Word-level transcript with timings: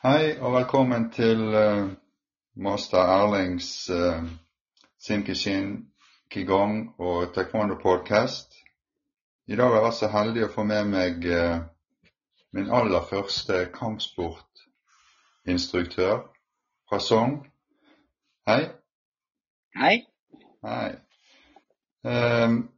Hei 0.00 0.38
og 0.40 0.54
velkommen 0.54 1.10
til 1.12 1.40
uh, 1.52 1.90
master 2.56 3.04
Erlings 3.04 3.90
uh, 3.92 4.24
Simkishin 4.96 5.92
Qigong 6.32 6.96
og 6.96 7.34
Taekwondo 7.34 7.74
podcast. 7.82 8.54
I 9.46 9.56
dag 9.60 9.72
er 9.76 9.84
jeg 9.84 9.92
så 9.98 10.08
heldig 10.08 10.44
å 10.46 10.48
få 10.54 10.62
med 10.64 10.84
meg 10.88 11.26
uh, 11.28 11.60
min 12.56 12.72
aller 12.72 13.04
første 13.12 13.68
kampsportinstruktør 13.76 16.32
fra 16.88 16.98
Sogn. 17.10 17.44
Hei. 18.48 18.72
Hei. 19.76 20.08
Hei. 20.64 20.96
Um, 22.08 22.72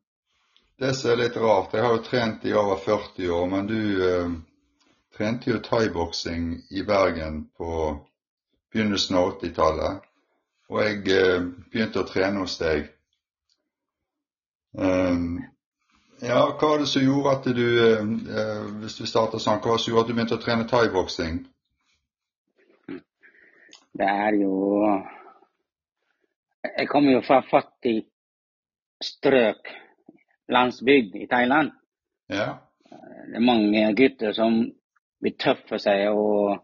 det 0.75 0.99
som 0.99 1.15
er 1.15 1.23
litt 1.23 1.39
rart, 1.39 1.71
jeg 1.71 1.87
har 1.87 1.95
jo 2.01 2.07
trent 2.11 2.43
i 2.51 2.53
over 2.53 2.83
40 2.83 3.31
år, 3.31 3.47
men 3.55 3.63
du 3.71 3.79
trente 5.17 5.51
jo 5.51 5.61
thaiboksing 5.61 6.63
i 6.71 6.83
Bergen 6.83 7.45
på 7.57 8.01
begynnelsen 8.73 9.17
av 9.17 9.33
80-tallet. 9.37 10.09
Og 10.73 10.81
jeg 10.81 11.01
eh, 11.13 11.41
begynte 11.73 12.01
å 12.01 12.09
trene 12.09 12.45
hos 12.45 12.57
deg. 12.61 12.87
Um, 14.73 15.43
ja, 16.23 16.39
hva 16.57 16.69
var 16.71 16.81
det 16.81 16.89
som 16.89 17.05
gjorde 17.05 17.35
at 17.37 17.49
du, 17.53 17.67
uh, 18.33 18.69
hvis 18.81 18.97
du 18.97 19.05
starter 19.05 19.43
sånn, 19.43 19.61
hva 19.61 19.75
var 19.75 19.81
det 19.81 19.85
som 19.85 19.93
gjorde 19.93 20.07
at 20.07 20.13
du 20.13 20.17
begynte 20.17 20.39
å 20.39 20.45
trene 20.45 20.69
thaiboksing? 20.71 21.43
Det 23.93 24.09
er 24.09 24.39
jo 24.41 24.53
Jeg 26.63 26.89
kommer 26.89 27.13
jo 27.13 27.25
fra 27.27 27.43
fattig 27.45 28.07
strøk, 29.03 29.67
landsbygd 30.49 31.17
i 31.19 31.27
Thailand. 31.27 31.73
Ja. 32.31 32.63
Det 32.87 33.37
er 33.37 33.45
mange 33.45 33.83
gutter 33.99 34.33
som 34.37 34.61
vil 35.23 35.37
for 35.69 35.79
seg 35.83 36.09
og, 36.11 36.59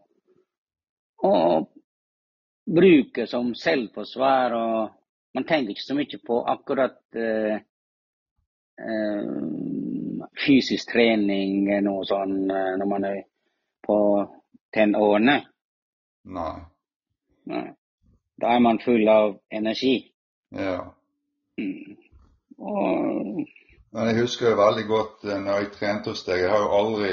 og 1.24 1.68
bruke 2.68 3.26
som 3.26 3.54
selvforsvar. 3.54 4.52
og 4.52 4.90
Man 5.34 5.46
tenker 5.46 5.70
ikke 5.70 5.86
så 5.86 5.96
mye 5.98 6.20
på 6.26 6.40
akkurat 6.54 6.98
uh, 7.16 7.56
uh, 8.82 10.26
fysisk 10.44 10.92
trening 10.92 11.68
noe 11.84 12.04
sånn 12.08 12.36
uh, 12.50 12.74
når 12.80 12.90
man 12.90 13.08
er 13.08 13.22
på 13.86 13.98
tenårene. 14.74 15.38
Nei. 16.28 16.56
Nei. 17.48 17.68
Da 18.38 18.54
er 18.54 18.60
man 18.62 18.78
full 18.82 19.08
av 19.08 19.38
energi. 19.50 20.12
Ja. 20.54 20.82
Mm. 21.58 21.96
Og 22.58 23.46
Men 23.90 24.10
jeg 24.10 24.20
husker 24.20 24.50
jo 24.50 24.58
veldig 24.58 24.84
godt 24.86 25.24
når 25.24 25.54
jeg 25.54 25.70
trente 25.78 26.12
hos 26.12 26.24
deg. 26.26 26.42
Jeg 26.44 26.50
har 26.52 26.60
jo 26.60 26.74
aldri 26.76 27.12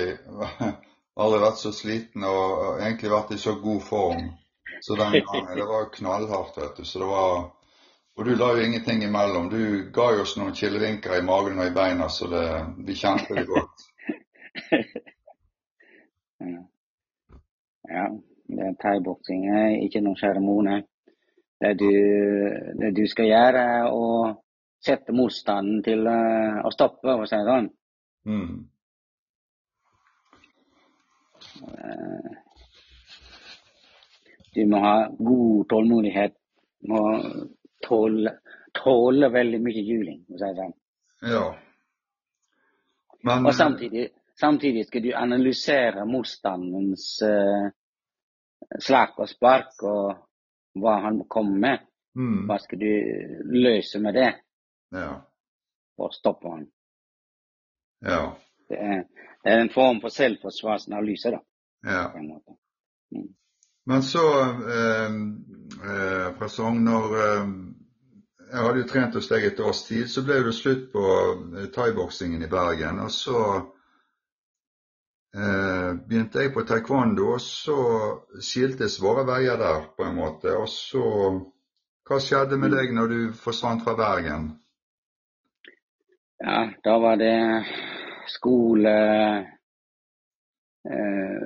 aldri 1.16 1.40
vært 1.44 1.62
så 1.62 1.72
sliten 1.76 2.24
og 2.28 2.80
egentlig 2.80 3.12
vært 3.12 3.32
i 3.36 3.38
så 3.42 3.56
god 3.62 3.82
form. 3.82 4.26
Så 4.82 4.96
den 5.00 5.12
gangen, 5.12 5.56
det 5.58 5.66
var 5.66 5.92
knallhardt, 5.94 6.58
vet 6.58 6.78
du. 6.78 6.86
Så 6.86 7.00
det 7.00 7.08
var, 7.10 7.52
og 8.18 8.26
du 8.26 8.36
la 8.36 8.52
jo 8.54 8.64
ingenting 8.66 9.04
imellom. 9.04 9.50
Du 9.50 9.62
ga 9.96 10.12
jo 10.14 10.22
oss 10.26 10.36
noen 10.38 10.54
killevinker 10.58 11.18
i 11.18 11.26
magen 11.26 11.60
og 11.60 11.68
i 11.70 11.76
beina, 11.76 12.10
så 12.12 12.28
det, 12.32 12.46
vi 12.86 12.94
kjente 13.00 13.36
det 13.38 13.46
godt. 13.50 13.78
ja, 17.96 18.06
det 18.58 18.68
er 18.68 18.80
thaiboksing 18.84 19.42
er 19.50 19.80
ikke 19.86 20.04
noen 20.04 20.20
seremoni. 20.20 20.78
Det 21.66 21.72
det 21.80 22.92
du 22.94 23.06
skal 23.08 23.32
gjøre, 23.32 23.62
er 23.80 23.86
å 23.90 24.06
sette 24.86 25.16
motstanden 25.16 25.82
til 25.86 26.06
uh, 26.06 26.62
å 26.68 26.70
stoppe, 26.74 27.08
for 27.08 27.24
å 27.24 27.30
si 27.30 27.40
det 27.40 27.48
sånn. 27.48 27.70
Mm. 28.30 28.56
Du 34.56 34.62
må 34.72 34.80
ha 34.80 34.96
god 35.18 35.70
tålmodighet. 35.70 36.36
Du 36.82 36.94
må 36.94 37.04
tåle, 37.84 38.38
tåle 38.76 39.30
veldig 39.34 39.62
mye 39.64 39.84
juling, 39.84 40.22
for 40.28 40.38
å 40.38 40.42
si 40.42 40.52
det 40.52 40.60
sånn. 40.62 40.76
Ja. 41.32 41.46
Men, 43.26 43.48
og 43.50 43.56
samtidig, 43.58 44.06
samtidig, 44.40 44.86
skal 44.88 45.04
du 45.04 45.12
analysere 45.18 46.06
motstandens 46.08 47.08
uh, 47.26 47.68
slag 48.80 49.18
og 49.18 49.30
spark 49.30 49.86
og 49.90 50.80
hva 50.80 51.00
han 51.08 51.24
kommer 51.32 51.62
med. 51.68 51.86
Mm. 52.16 52.46
Hva 52.48 52.60
skal 52.64 52.80
du 52.80 52.92
løse 53.56 54.00
med 54.04 54.16
det? 54.16 54.32
Ja. 54.96 55.10
Å 55.96 56.10
stoppe 56.14 56.52
han. 56.52 56.68
Ja. 58.06 58.22
Det 58.70 58.78
er, 58.82 59.04
det 59.44 59.54
er 59.54 59.62
en 59.62 59.74
form 59.74 60.02
for 60.02 60.14
selvforsvarsanalyse, 60.14 61.32
da. 61.32 61.42
Ja. 61.86 62.08
Mm. 63.12 63.28
Men 63.86 64.04
så, 64.04 64.42
eh, 64.42 65.12
eh, 65.92 66.38
fra 66.38 66.50
Sogn, 66.50 66.84
når 66.84 67.18
eh, 67.22 67.48
jeg 68.52 68.64
hadde 68.64 68.82
jo 68.82 68.88
trent 68.90 69.16
hos 69.18 69.30
deg 69.30 69.46
et 69.46 69.60
års 69.62 69.84
tid, 69.88 70.10
så 70.10 70.24
ble 70.26 70.40
det 70.48 70.56
slutt 70.58 70.92
på 70.94 71.06
eh, 71.60 71.70
thaiboksingen 71.76 72.46
i 72.46 72.50
Bergen. 72.50 73.00
Og 73.06 73.12
så 73.14 73.42
eh, 75.38 75.92
begynte 76.08 76.42
jeg 76.42 76.54
på 76.56 76.66
taekwondo, 76.66 77.32
og 77.36 77.42
så 77.44 77.78
skiltes 78.42 78.98
våre 79.04 79.26
veier 79.28 79.62
der, 79.62 79.90
på 79.98 80.08
en 80.08 80.18
måte. 80.22 80.56
Og 80.58 80.70
så 80.72 81.06
Hva 82.06 82.20
skjedde 82.22 82.58
med 82.62 82.70
deg 82.70 82.92
når 82.94 83.08
du 83.10 83.20
forsvant 83.34 83.82
fra 83.82 83.96
Bergen? 83.98 84.44
Ja, 86.38 86.68
da 86.86 87.00
var 87.02 87.16
det 87.18 87.34
skole 88.32 88.96
eh, 90.86 91.44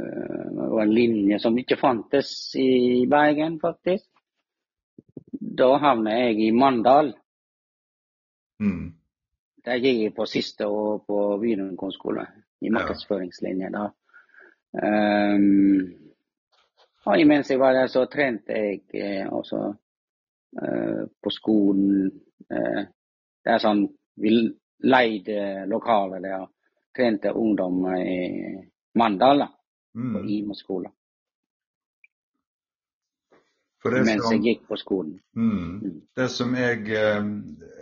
Det 0.50 0.70
var 0.70 0.82
en 0.84 0.94
linje 0.94 1.40
som 1.40 1.58
ikke 1.58 1.78
fantes 1.80 2.56
i 2.60 3.06
Bergen, 3.10 3.60
faktisk. 3.62 4.10
Da 5.40 5.78
havnet 5.78 6.20
jeg 6.20 6.40
i 6.48 6.52
Mandal. 6.52 7.14
Mm. 8.60 8.94
Der 9.66 9.80
gikk 9.80 10.04
jeg 10.04 10.16
på 10.16 10.28
siste 10.28 10.68
år 10.68 11.00
på 11.08 11.38
videregående 11.42 11.96
skole, 11.96 12.28
i 12.62 12.70
markedsføringslinje. 12.70 13.72
da. 13.72 13.90
Um, 14.70 16.10
og 17.06 17.20
imens 17.20 17.50
jeg 17.50 17.60
var 17.60 17.74
der, 17.74 17.88
så 17.88 18.06
trente 18.06 18.54
jeg 18.54 18.82
eh, 18.94 19.28
også 19.34 19.74
eh, 20.62 21.04
på 21.24 21.30
skolen. 21.34 22.12
Eh, 22.52 22.82
det 23.46 23.54
er 23.54 23.64
sånn 23.64 23.86
Vi 24.20 24.34
leide 24.84 25.66
lokaler 25.72 26.20
der 26.20 26.44
trente 27.00 27.32
ungdom 27.32 27.86
i 27.96 28.70
Mandal, 29.00 29.40
da, 29.46 29.50
Mm. 29.96 30.14
på 30.14 30.20
Imo 30.30 30.54
skole. 30.54 30.90
Det 33.84 34.04
Mens 34.06 34.24
som- 34.24 34.34
jeg 34.34 34.42
gikk 34.44 34.68
på 34.68 34.76
skolen. 34.78 35.20
Mm. 35.36 36.02
Det 36.16 36.30
som 36.32 36.56
jeg 36.56 36.80
eh, 36.90 37.24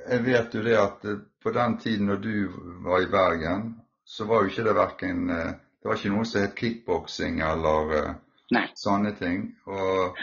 Jeg 0.10 0.24
vet 0.24 0.54
jo 0.56 0.62
det 0.64 0.78
at 0.80 1.06
eh, 1.06 1.18
på 1.44 1.52
den 1.52 1.78
tiden 1.78 2.06
når 2.08 2.16
du 2.22 2.48
var 2.84 3.02
i 3.02 3.10
Bergen, 3.12 3.82
så 4.06 4.26
var 4.26 4.44
jo 4.44 4.50
ikke 4.50 4.64
det 4.64 4.76
verken 4.76 5.30
eh, 5.30 5.54
Det 5.82 5.86
var 5.90 5.96
ikke 5.96 6.10
noe 6.16 6.26
som 6.26 6.42
het 6.42 6.56
kickboksing 6.56 7.42
eller 7.42 7.92
eh, 7.98 8.14
Nei. 8.52 8.68
sånne 8.76 9.12
ting. 9.20 9.56
Og 9.66 10.16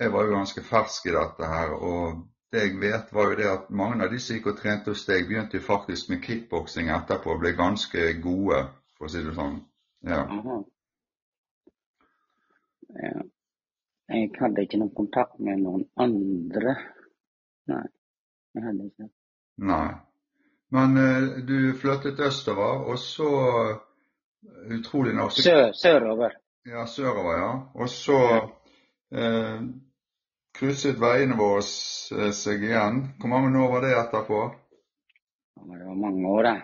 jeg 0.00 0.12
var 0.12 0.24
jo 0.24 0.30
ganske 0.36 0.62
fersk 0.62 1.06
i 1.06 1.10
dette 1.12 1.44
her. 1.46 1.70
Og 1.74 2.24
det 2.52 2.64
jeg 2.64 2.76
vet, 2.80 3.12
var 3.12 3.30
jo 3.30 3.36
det 3.36 3.48
at 3.50 3.70
mange 3.70 4.04
av 4.04 4.12
de 4.12 4.18
som 4.22 4.36
gikk 4.36 4.46
og 4.52 4.60
trente 4.60 4.92
hos 4.94 5.04
deg, 5.08 5.26
begynte 5.28 5.58
jo 5.58 5.64
faktisk 5.66 6.08
med 6.12 6.22
kickboksing 6.24 6.88
etterpå 6.94 7.34
og 7.34 7.42
ble 7.42 7.52
ganske 7.58 8.06
gode, 8.24 8.62
for 8.96 9.08
å 9.08 9.12
si 9.12 9.24
det 9.24 9.34
sånn. 9.36 9.58
Ja. 10.08 10.22
Ja. 12.96 13.12
Jeg 14.08 14.30
hadde 14.40 14.64
ikke 14.64 14.80
noen 14.80 14.94
kontakt 14.96 15.36
med 15.44 15.60
noen 15.60 15.84
andre. 16.00 16.78
Nei, 17.68 17.84
jeg 18.56 18.64
hadde 18.64 18.86
ikke. 18.88 19.08
Nei. 19.68 19.88
Men 20.72 20.96
eh, 21.00 21.26
du 21.48 21.74
flyttet 21.80 22.20
østover, 22.24 22.86
og 22.88 22.98
så 23.00 23.28
utrolig 24.72 25.12
nok 25.16 25.36
Sør, 25.36 25.72
sørover. 25.76 26.38
Ja, 26.68 26.86
sørover, 26.86 27.36
ja. 27.40 27.52
Og 27.74 27.88
så 27.92 28.18
eh, 29.12 29.60
krysset 30.58 30.98
veiene 31.00 31.36
våre 31.38 31.62
eh, 31.62 32.32
seg 32.34 32.64
igjen. 32.66 33.02
Hvor 33.20 33.30
mange 33.32 33.60
år 33.62 33.70
var 33.76 33.84
det 33.86 33.92
etterpå? 33.98 34.40
Det 35.58 35.84
var 35.84 35.94
mange 36.00 36.28
år, 36.28 36.42
det. 36.48 36.56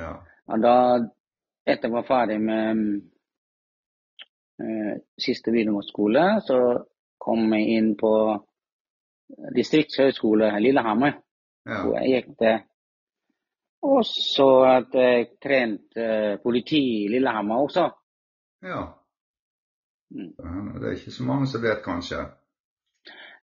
Ja. 0.00 0.12
Og 0.46 0.62
da, 0.62 0.74
etter 1.66 1.88
jeg 1.88 1.94
var 1.94 2.06
ferdig 2.08 2.38
med 2.42 2.82
eh, 4.62 4.94
siste 5.18 5.54
videregående 5.54 6.26
så 6.46 6.58
kom 7.22 7.52
jeg 7.54 7.78
inn 7.78 7.92
på 7.98 8.12
distriktshøgskole 9.56 10.52
Lillehammer, 10.62 11.16
Ja. 11.66 11.80
hvor 11.82 11.96
jeg 11.98 12.12
gikk 12.12 12.36
til. 12.38 12.58
Og 13.82 14.04
så 14.06 14.48
at 14.70 14.94
jeg 14.94 15.26
trente 15.42 16.38
politi 16.42 16.78
i 17.04 17.08
Lillehammer 17.08 17.56
også. 17.66 17.90
ja. 18.62 18.84
Mm. 20.10 20.78
Det 20.78 20.86
er 20.86 20.92
ikke 20.94 21.10
så 21.10 21.24
mange 21.26 21.46
som 21.50 21.62
vet, 21.62 21.80
kanskje. 21.84 22.20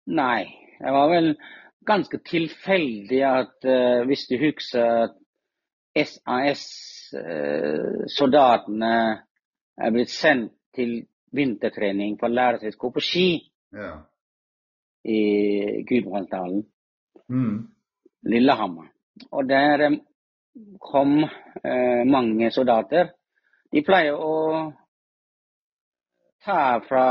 Nei, 0.06 0.44
det 0.80 0.92
var 0.92 1.08
vel 1.12 1.36
ganske 1.86 2.18
tilfeldig 2.24 3.22
at 3.26 3.64
uh, 3.68 4.04
hvis 4.08 4.26
du 4.30 4.36
husker 4.40 5.04
at 5.04 5.12
SAS-soldatene 5.96 8.94
er 9.80 9.90
blitt 9.94 10.10
sendt 10.12 10.52
til 10.76 10.90
vintertrening 11.34 12.18
for 12.20 12.26
å 12.30 12.36
lære 12.36 12.58
seg 12.62 12.74
å 12.76 12.80
gå 12.86 12.90
på 12.96 13.02
ski 13.04 13.28
Ja. 13.74 13.92
i 15.04 15.20
Gudbrandsdalen, 15.88 16.62
Mm. 17.30 17.68
Lillehammer. 18.26 18.86
Og 19.30 19.48
der 19.48 19.80
eh, 19.80 19.90
kom 20.80 21.22
eh, 21.64 22.04
mange 22.06 22.50
soldater. 22.50 23.10
De 23.72 23.82
pleier 23.86 24.14
å 24.18 24.72
ta 26.44 26.80
fra 26.88 27.04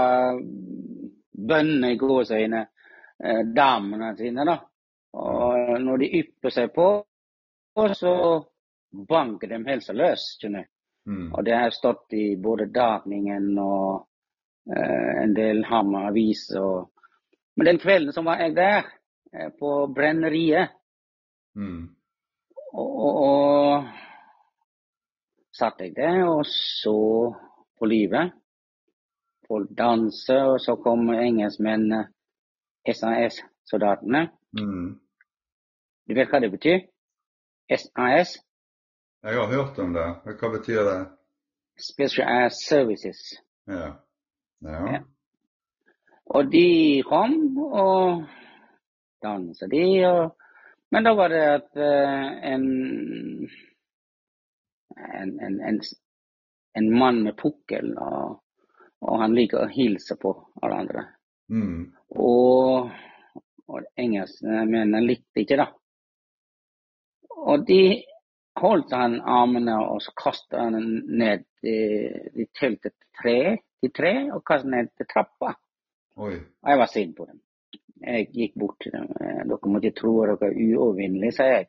bøndene 1.32 1.94
i 1.94 1.98
gåseøyne 2.02 2.62
eh, 2.66 2.70
damene 3.56 4.14
sine, 4.18 4.46
da. 4.48 4.58
Og 5.20 5.82
når 5.82 5.98
de 6.04 6.12
ypper 6.22 6.54
seg 6.54 6.74
på, 6.76 6.88
så 7.98 8.14
banker 9.10 9.52
de 9.52 9.60
helsa 9.68 9.94
løs, 9.94 10.36
skjønner 10.40 10.66
du. 10.66 10.72
Mm. 11.10 11.28
Og 11.34 11.46
det 11.46 11.56
har 11.58 11.74
stått 11.74 12.14
i 12.14 12.36
både 12.38 12.68
Dagningen 12.74 13.58
og 13.58 14.06
eh, 14.70 15.24
en 15.24 15.34
del 15.34 15.64
Hamar 15.66 16.10
avis. 16.12 16.44
Og... 16.60 16.92
Men 17.58 17.72
den 17.72 17.80
kvelden 17.82 18.14
som 18.14 18.28
var 18.30 18.44
jeg 18.44 18.56
der, 18.58 18.92
eh, 19.34 19.50
på 19.60 19.88
brenneriet, 19.96 20.76
Mm. 21.58 21.90
og, 22.78 22.92
og, 23.04 23.16
og 23.26 23.88
satt 25.60 25.82
jeg 25.82 25.96
der 25.98 26.22
og 26.30 26.46
så 26.48 27.34
på 27.80 27.90
livet. 27.90 28.32
Folk 29.50 29.70
danser, 29.78 30.44
og 30.54 30.60
så 30.62 30.76
kom 30.84 31.10
engelskmennene, 31.10 32.04
SAS-soldatene. 32.88 34.30
Mm. 34.60 35.00
Du 36.08 36.16
vet 36.18 36.32
hva 36.32 36.40
det 36.42 36.52
betyr? 36.54 36.86
SAS? 37.70 38.40
Jeg 39.24 39.36
har 39.36 39.48
hørt 39.52 39.80
om 39.80 39.94
det. 39.94 40.08
Hva 40.26 40.52
betyr 40.56 40.84
det? 40.88 41.00
Special 41.80 42.28
Air 42.28 42.50
Services. 42.56 43.20
Ja. 43.68 43.94
Ja. 44.66 44.80
Ja. 44.92 45.00
Og 46.30 46.52
de 46.52 47.04
kom 47.08 47.58
og 47.58 48.26
dansa, 49.24 49.68
de. 49.68 49.86
Og, 50.08 50.36
men 50.92 51.06
da 51.06 51.14
var 51.18 51.34
det 51.34 51.44
at 51.54 51.80
en, 52.54 52.66
en, 54.98 55.32
en, 55.46 55.62
en, 55.70 55.80
en 56.78 56.92
mann 57.00 57.24
med 57.24 57.38
pukkel, 57.38 57.96
og, 57.98 58.42
og 59.02 59.24
han 59.24 59.36
liker 59.38 59.64
å 59.64 59.72
hilse 59.74 60.18
på 60.22 60.34
alle 60.62 60.84
andre. 60.84 61.06
Mm. 61.50 61.90
Og, 62.10 62.92
og 63.68 63.82
mener 64.70 65.06
likte 65.06 65.44
ikke 65.44 65.58
det. 65.62 65.68
Og 67.40 67.66
de 67.68 67.82
holdt 68.60 68.94
han 68.94 69.20
armene 69.22 69.78
og 69.80 70.02
så 70.04 70.14
kastet 70.20 70.60
han 70.60 70.76
ned 71.08 71.46
De 71.62 72.46
telte 72.56 72.92
til 72.92 73.08
tre, 73.22 73.40
til 73.82 73.92
tre 73.96 74.14
og 74.32 74.44
kastet 74.48 74.72
ned 74.72 74.92
til 74.96 75.08
trappa. 75.12 75.54
Oi. 76.20 76.36
Og 76.36 76.72
jeg 76.72 76.80
var 76.80 76.92
sint 76.92 77.16
på 77.18 77.26
dem. 77.28 77.42
Jeg 78.00 78.30
gikk 78.32 78.54
bort 78.60 78.78
til 78.84 78.94
dem. 78.96 79.08
Eh, 79.20 79.42
Dere 79.48 79.72
må 79.72 79.80
ikke 79.82 79.98
tro 80.00 80.14
at 80.24 80.40
dere 80.40 80.54
er 80.54 80.76
uovervinnelige, 80.78 81.36
sa 81.36 81.48
jeg. 81.50 81.68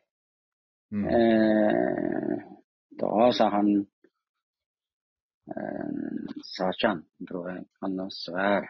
Mm. 0.91 1.07
Eh, 1.15 2.37
da 3.01 3.31
sa 3.35 3.49
han 3.51 3.71
eh, 5.55 5.89
Sersjanten, 6.53 7.27
tror 7.27 7.49
jeg, 7.51 7.65
han 7.83 7.97
var 7.99 8.15
svær. 8.15 8.69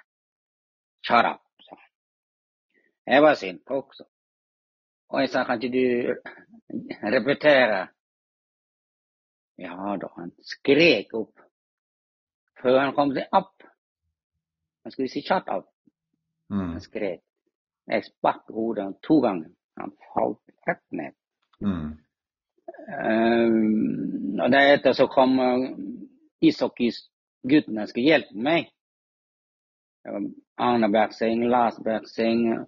Shut 1.02 1.26
up, 1.26 1.42
sa 1.66 1.76
han. 1.76 1.90
Jeg 3.14 3.24
var 3.24 3.36
sint 3.36 3.62
også. 3.68 4.06
Og 5.12 5.22
jeg 5.22 5.30
sa, 5.30 5.44
kan 5.44 5.62
ikke 5.62 5.78
du 5.78 6.14
repetere? 7.04 7.88
Ja 9.62 9.96
da, 10.02 10.08
han 10.18 10.32
skrek 10.42 11.14
opp 11.14 11.42
før 12.62 12.80
han 12.80 12.94
kom 12.96 13.12
seg 13.16 13.34
opp. 13.36 13.66
Han 14.84 14.94
skulle 14.94 15.10
si 15.12 15.22
shut 15.26 15.50
up. 15.50 15.68
Mm. 16.54 16.76
Han 16.76 16.82
skrek. 16.82 17.22
Jeg 17.90 18.06
spark 18.06 18.50
hodet 18.54 18.88
to 19.06 19.20
ganger. 19.22 19.50
Han 19.82 19.94
falt 20.14 20.42
rett 20.68 20.86
ned. 20.94 21.18
Mm. 21.62 21.92
Um, 22.92 24.40
og 24.42 24.52
deretter 24.54 24.94
så 24.98 25.08
kom 25.12 25.38
uh, 25.40 25.66
ishockeyguttene 26.42 27.88
skulle 27.90 28.14
hjelpe 28.14 28.46
meg. 28.50 28.70
Det 30.04 30.12
var 30.14 30.22
Arne 30.58 30.90
Bergseng, 30.92 31.44
Lars 31.50 31.76
Bergseng, 31.84 32.68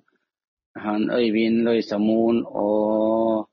han 0.75 1.09
Øyvind 1.12 1.63
Løysamoen 1.65 2.45
og 2.45 3.50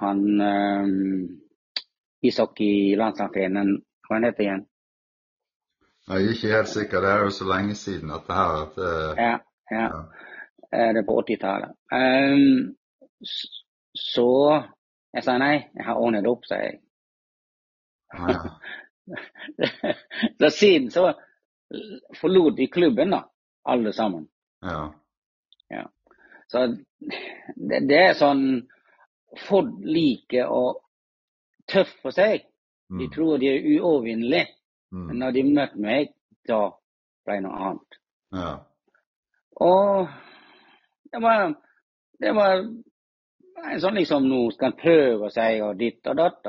han 0.00 0.18
um, 0.40 1.40
ishockey-landslagstreneren, 2.22 3.72
hva 4.06 4.16
han 4.16 4.26
heter 4.28 4.44
igjen? 4.46 4.66
Jeg 6.08 6.16
er 6.16 6.32
ikke 6.34 6.52
helt 6.56 6.68
sikker. 6.68 7.00
Det 7.04 7.10
er 7.10 7.24
jo 7.24 7.30
så 7.30 7.46
lenge 7.48 7.74
siden 7.74 8.10
at 8.10 8.26
det 8.26 8.36
her 8.40 8.52
at 8.64 8.78
eh, 8.88 9.10
Ja, 9.24 9.34
ja. 9.76 9.84
Ja. 9.86 10.00
Eh, 10.72 10.88
Det 10.94 11.02
er 11.02 11.06
på 11.06 11.18
80-tallet. 11.28 11.70
Um, 11.92 12.76
så 13.94 14.28
jeg 15.14 15.24
sa 15.26 15.36
nei, 15.38 15.54
jeg 15.76 15.84
har 15.84 16.00
ordnet 16.00 16.26
opp, 16.26 16.44
sa 16.48 16.54
jeg. 16.64 16.80
ja. 18.14 18.38
så 20.40 20.50
siden 20.50 20.90
så 20.90 21.12
forlot 22.20 22.56
de 22.56 22.66
klubben, 22.66 23.10
da, 23.10 23.24
alle 23.64 23.92
sammen. 23.92 24.28
ja. 24.62 24.92
Så 26.50 26.66
det, 26.66 27.78
det 27.88 27.98
er 28.08 28.14
sånn 28.18 28.66
Folk 29.46 29.76
liker 29.86 30.48
å 30.50 30.80
tøffe 31.70 32.10
seg. 32.12 32.40
De 32.90 33.04
Mm. 33.06 33.10
tror 33.14 33.38
de 33.38 33.46
er 33.46 33.66
uovervinnelige. 33.78 34.48
Men 34.90 35.06
Mm. 35.06 35.18
når 35.20 35.30
de 35.36 35.42
møtte 35.46 35.78
meg, 35.78 36.08
da 36.48 36.70
ble 37.24 37.34
det 37.36 37.42
noe 37.44 37.60
annet. 37.68 37.98
Ja. 38.34 38.56
Og 39.60 40.08
det 41.12 41.22
var, 41.22 41.54
det 42.20 42.34
var 42.34 42.56
en 43.70 43.80
sånn 43.80 43.94
liksom 44.00 44.26
Nå 44.28 44.50
skal 44.50 44.72
en 44.72 44.78
prøve 44.82 45.30
seg 45.30 45.62
og 45.62 45.78
ditt 45.78 46.06
og 46.10 46.16
datt. 46.16 46.42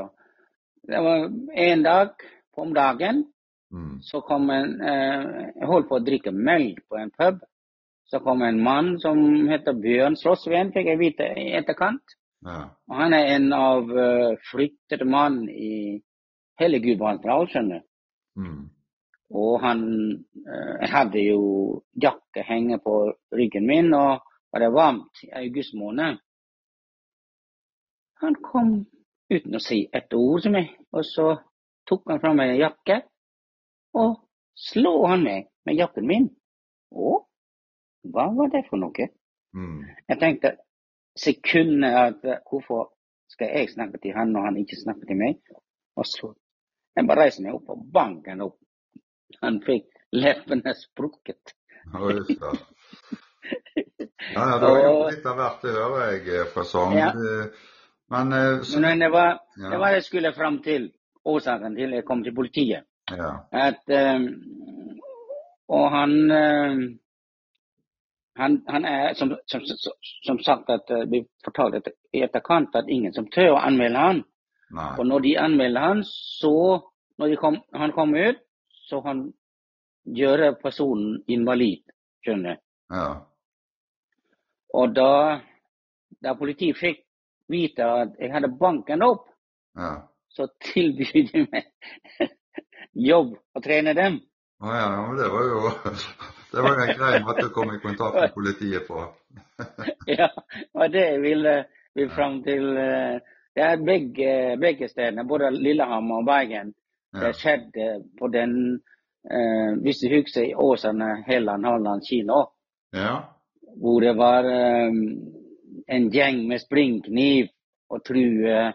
Det 0.88 1.04
var 1.06 1.30
en 1.54 1.84
dag 1.84 2.10
på 2.56 2.65
om 2.65 2.74
dagen 2.75 3.25
Mm. 3.74 4.01
så 4.01 4.21
kom 4.21 4.50
en 4.50 4.81
eh, 4.81 5.51
Jeg 5.56 5.68
holdt 5.68 5.88
på 5.89 5.95
å 6.00 6.03
drikke 6.03 6.33
melk 6.36 6.83
på 6.89 7.00
en 7.00 7.12
pub. 7.15 7.39
Så 8.12 8.19
kom 8.19 8.42
en 8.44 8.59
mann 8.63 8.98
som 9.00 9.48
heter 9.48 9.77
Bjørn 9.80 10.18
Slåssveen, 10.19 10.74
fikk 10.75 10.89
jeg 10.89 11.00
vite 11.00 11.27
i 11.39 11.53
etterkant. 11.56 12.18
Ja. 12.44 12.65
Og 12.89 12.98
han 13.00 13.13
er 13.15 13.30
en 13.38 13.45
av 13.56 13.88
uh, 13.88 14.33
fryktede 14.50 15.06
mann 15.07 15.45
i 15.48 16.01
hele 16.59 16.81
Gudbrandsdal, 16.83 17.48
skjønner. 17.48 17.86
Mm. 18.35 18.66
Og 19.31 19.54
han 19.64 19.85
uh, 20.18 20.73
Jeg 20.81 20.90
hadde 20.92 21.23
jo 21.23 21.45
jakke 22.04 22.44
henge 22.49 22.81
på 22.83 22.97
ryggen 23.31 23.69
min, 23.69 23.94
og 23.95 24.26
var 24.52 24.66
det 24.66 24.73
varmt 24.76 25.23
i 25.23 25.31
august 25.45 25.78
måned. 25.80 26.19
Han 28.26 28.35
kom 28.44 28.73
uten 29.31 29.56
å 29.56 29.64
si 29.64 29.85
et 29.87 30.11
ord 30.19 30.44
til 30.44 30.57
meg, 30.57 30.76
og 30.92 31.07
så 31.07 31.30
tok 31.90 32.09
han 32.11 32.21
fram 32.23 32.42
ei 32.44 32.59
jakke, 32.59 33.02
og 33.97 34.19
slo 34.57 34.94
han 35.09 35.26
meg 35.26 35.50
med 35.68 35.80
jakken 35.80 36.07
min. 36.07 36.28
Å, 36.92 37.16
hva 38.11 38.28
var 38.35 38.52
det 38.54 38.66
for 38.69 38.81
noe? 38.81 39.07
Mm. 39.56 39.81
Jeg 40.09 40.19
tenkte 40.19 40.56
sekundet 41.19 41.97
at 41.97 42.28
eh, 42.28 42.40
hvorfor 42.50 42.92
skal 43.31 43.52
jeg 43.56 43.71
snakke 43.73 44.00
til 44.04 44.16
han 44.16 44.31
når 44.33 44.50
han 44.50 44.59
ikke 44.61 44.80
snakker 44.80 45.07
til 45.09 45.19
meg? 45.19 45.42
Og 46.00 46.07
så 46.07 46.33
jeg 46.95 47.07
bare 47.07 47.26
reiser 47.26 47.45
meg 47.45 47.56
opp 47.56 47.71
og 47.71 47.83
banker 47.94 48.35
han 48.35 48.45
opp. 48.47 48.57
Han 49.42 49.59
fikk 49.64 49.88
leppene 50.16 50.76
sprukket. 50.80 51.56
Oi. 52.00 52.19
Ja, 54.31 54.44
ja, 54.45 54.57
det 54.61 54.68
var 54.69 54.83
jo 54.85 54.97
litt 55.09 55.26
av 55.28 55.40
hvert, 55.40 55.64
det 55.66 55.71
hører 55.73 56.11
jeg 56.14 56.44
fasong. 56.54 56.54
fra 56.54 56.64
Sogn. 56.69 56.97
Ja. 56.97 57.07
Eh, 57.09 57.69
Men 58.14 58.33
eh, 58.38 58.61
så, 58.61 58.80
Men 58.80 59.00
det 59.00 59.09
var 59.11 59.40
det 59.56 59.80
var 59.81 59.95
jeg 59.95 60.04
skulle 60.04 60.33
fram 60.33 60.59
til. 60.64 60.92
Årsaken 61.25 61.75
til 61.75 61.94
jeg 61.94 62.06
kom 62.06 62.23
til 62.23 62.35
politiet. 62.35 62.83
ja. 63.11 63.31
At, 63.51 63.83
eh, 63.90 64.19
og 65.68 65.92
han 65.92 66.31
eh, 66.31 66.81
han, 68.35 68.61
han 68.68 68.85
er 68.85 69.13
som, 69.13 69.35
som, 69.47 69.61
som, 70.23 70.40
sagt 70.40 70.69
at 70.69 70.90
eh, 70.90 71.06
vi 71.11 71.25
fortalte 71.45 71.94
i 72.13 72.23
etterkant 72.23 72.75
at 72.75 72.90
ingen 72.90 73.13
som 73.13 73.28
tør 73.28 73.56
å 73.56 73.61
anmelde 73.61 74.06
han. 74.06 74.23
Nei. 74.71 74.94
Og 74.99 75.06
når 75.07 75.25
de 75.25 75.35
anmelder 75.37 75.81
han, 75.81 76.04
så 76.07 76.87
Når 77.19 77.28
de 77.28 77.35
kom, 77.37 77.57
han 77.73 77.92
kommer 77.94 78.31
ut, 78.31 78.37
så 78.90 78.97
han 79.06 79.19
gjør 80.09 80.56
personen 80.57 81.19
invalid, 81.30 81.83
skjønner 82.25 82.56
du. 82.56 82.61
Ja. 82.95 83.09
Og 84.73 84.95
da, 84.95 85.42
da 86.23 86.33
politiet 86.40 86.80
fikk 86.80 87.04
vite 87.51 87.85
at 87.85 88.16
jeg 88.18 88.31
hadde 88.33 88.49
banken 88.57 89.06
opp, 89.06 89.28
Ja. 89.78 89.92
Så 90.35 90.47
tilbyr 90.73 91.31
de 91.31 91.45
meg 91.52 92.30
jobb 93.11 93.33
å 93.56 93.64
trene 93.64 93.94
dem. 93.97 94.19
Å 94.61 94.76
ja, 94.76 94.88
men 95.07 95.18
det 95.19 95.30
var 95.33 95.50
jo 95.50 95.71
Det 96.52 96.61
var 96.66 96.81
en 96.83 96.97
grei 97.00 97.19
måte 97.23 97.45
å 97.47 97.54
komme 97.56 97.78
i 97.78 97.83
kontakt 97.83 98.18
med 98.19 98.33
politiet 98.35 98.83
på. 98.88 99.06
ja, 100.19 100.28
og 100.76 100.92
det 100.92 101.06
ville 101.23 101.54
vi 101.95 102.07
fram 102.11 102.42
til 102.44 102.66
eh, 102.78 103.21
Det 103.56 103.64
er 103.64 103.83
begge, 103.88 104.33
begge 104.59 104.88
stedene, 104.92 105.23
både 105.28 105.50
Lillehammer 105.56 106.19
og 106.21 106.28
Bergen. 106.28 106.73
Det 107.16 107.33
skjedde 107.40 107.88
på 108.19 108.28
den 108.31 108.54
eh, 109.28 109.71
Hvis 109.83 110.04
du 110.04 110.09
husker 110.11 110.44
i 110.50 110.56
Åsane 110.56 111.21
Helland 111.28 111.66
Halland 111.68 112.04
kino, 112.07 112.45
Ja. 112.95 113.16
hvor 113.80 114.04
det 114.04 114.18
var 114.19 114.44
eh, 114.47 114.92
en 115.88 116.11
gjeng 116.11 116.47
med 116.47 116.59
springkniv 116.64 117.47
og 117.92 118.04
true 118.07 118.71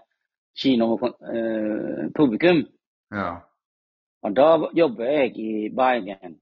kinopublikum. 0.61 2.59
Ja. 3.15 3.31
Og 4.23 4.37
da 4.37 4.49
jobber 4.75 5.05
jeg 5.05 5.39
i 5.39 5.69
Bergen 5.75 6.41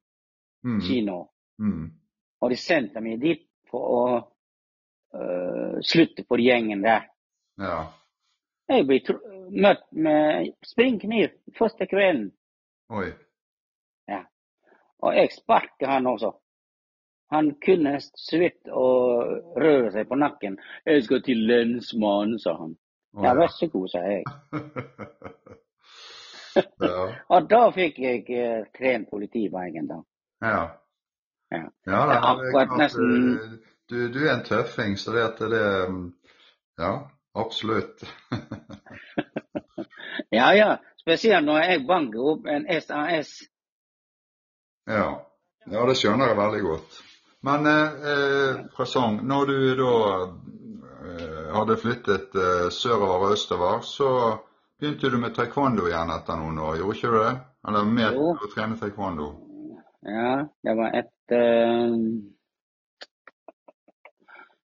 Mm. 0.64 0.80
kino. 0.80 1.26
Mm. 1.58 1.90
Og 2.40 2.50
de 2.50 2.56
sendte 2.56 3.00
meg 3.04 3.20
dit 3.20 3.42
for 3.68 3.80
å 3.84 4.04
uh, 4.16 5.76
slutte 5.84 6.24
på 6.24 6.38
gjengen 6.40 6.80
der. 6.82 7.02
Ja. 7.60 7.92
Jeg 8.72 8.86
ble 8.88 9.00
møtt 9.52 9.84
med 9.92 10.54
springkniv 10.64 11.28
første 11.58 11.86
kvelden. 11.86 12.32
Oi. 12.88 13.12
Og 15.04 15.16
jeg 15.16 15.32
sparket 15.32 15.88
han 15.88 16.06
også. 16.06 16.32
Han 17.32 17.54
kunne 17.64 17.98
så 18.00 18.38
vidt 18.40 18.70
å 18.70 18.86
røre 19.60 19.90
seg 19.92 20.08
på 20.08 20.16
nakken. 20.16 20.56
'Jeg 20.86 21.04
skal 21.04 21.22
til 21.22 21.44
lensmannen', 21.48 22.38
sa 22.38 22.54
han. 22.56 22.76
Ja, 23.22 23.34
vær 23.38 23.46
så 23.54 23.66
god, 23.72 23.88
sa 23.88 23.98
jeg. 23.98 24.22
ja. 26.80 27.14
Og 27.34 27.48
da 27.50 27.60
fikk 27.74 27.98
jeg 28.02 28.24
uh, 28.30 28.64
trent 28.78 29.08
politiveien, 29.10 29.86
da. 29.90 30.00
Ja. 30.42 30.62
Ja. 31.54 31.62
Ja, 31.86 32.00
Det 32.08 32.16
er 32.16 32.16
er 32.16 32.26
akkurat 32.32 32.68
nesten- 32.80 33.34
eh, 33.34 33.38
du, 33.90 33.96
du 34.12 34.18
er 34.26 34.32
en 34.34 34.44
tøffing, 34.44 34.98
så 34.98 35.12
det 35.12 35.22
at 35.22 35.38
det 35.38 35.88
mm, 35.90 36.14
Ja, 36.78 36.98
absolutt. 37.34 38.04
Ja, 40.32 40.50
ja. 40.54 40.76
Spesielt 41.00 41.44
når 41.46 41.58
jeg 41.62 41.86
banker 41.86 42.20
opp 42.32 42.46
en 42.46 42.66
SAS. 42.80 43.30
Ja. 44.88 45.06
ja, 45.70 45.86
det 45.88 45.96
skjønner 46.00 46.26
jeg 46.32 46.36
veldig 46.38 46.62
godt. 46.64 47.00
Men 47.44 47.66
eh, 47.66 47.88
eh, 48.12 48.54
Presang, 48.76 49.20
når 49.28 49.44
du 49.50 49.56
da 49.78 49.90
eh, 50.14 50.28
hadde 51.54 51.76
flyttet 51.76 52.34
eh, 52.34 52.68
sørover 52.70 53.28
og 53.28 53.32
østover, 53.32 53.80
så 53.80 54.08
begynte 54.80 55.10
du 55.10 55.18
med 55.22 55.34
taekwondo 55.36 55.86
igjen 55.88 56.12
etter 56.14 56.38
noen 56.40 56.58
år, 56.58 56.78
gjorde 56.80 56.98
ikke 56.98 57.12
du 57.12 57.18
det? 57.20 57.34
Eller 57.68 57.88
med 57.88 58.18
Jo. 58.18 58.32
å 58.34 58.50
trene 58.52 58.78
taekwondo? 58.80 59.28
Ja, 60.04 60.32
det 60.64 60.76
var 60.76 60.98
et 61.00 61.36
uh... 61.36 61.96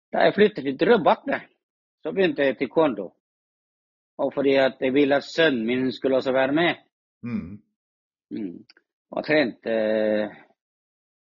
Da 0.10 0.26
jeg 0.26 0.36
flyttet 0.36 0.66
til 0.66 0.78
Drøbak, 0.82 1.28
så 2.02 2.12
begynte 2.12 2.48
jeg 2.48 2.58
taekwondo. 2.60 3.12
Og 4.20 4.34
fordi 4.34 4.56
at 4.60 4.82
jeg 4.82 4.94
ville 4.94 5.16
at 5.16 5.28
sønnen 5.28 5.66
min 5.68 5.92
skulle 5.96 6.18
også 6.18 6.34
være 6.36 6.56
med. 6.58 6.82
Mm. 7.24 7.60
Mm. 8.34 8.56
Og 9.12 9.26
trente 9.26 9.76
uh, 10.26 10.40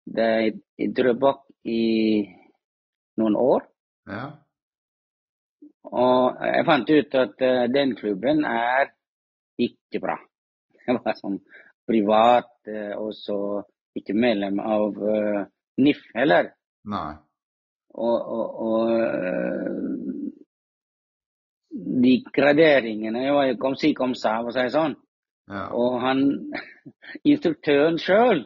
det 0.07 0.31
i, 0.47 0.53
i 0.87 0.89
Drøbak 0.97 1.43
i 1.65 1.83
noen 3.21 3.37
år. 3.37 3.67
Ja. 4.09 4.31
Og 5.91 6.43
jeg 6.47 6.67
fant 6.69 6.91
ut 6.91 7.17
at 7.19 7.43
eh, 7.43 7.65
den 7.73 7.97
klubben 7.99 8.45
er 8.47 8.93
ikke 9.59 10.01
bra. 10.03 10.17
Jeg 10.87 10.99
var 11.03 11.17
sånn 11.19 11.41
privat, 11.91 12.53
eh, 12.71 12.95
og 12.99 13.11
så 13.15 13.63
ikke 13.99 14.15
medlem 14.15 14.61
av 14.63 14.97
eh, 15.11 15.43
NIF 15.83 16.01
heller. 16.15 16.53
Nei. 16.91 17.15
Og, 17.91 18.19
og, 18.37 18.47
og 18.65 18.89
de 21.71 22.15
graderingene 22.35 23.33
var 23.35 23.49
jo 23.51 23.59
kom 23.63 23.75
si 23.79 23.93
kom 23.99 24.15
sa, 24.15 24.39
for 24.41 24.53
å 24.53 24.55
si 24.55 24.63
det 24.63 24.75
sånn. 24.75 24.97
Ja. 25.51 25.67
Og 25.75 25.99
han, 26.05 26.25
instruktøren 27.31 27.99
sjøl, 27.99 28.45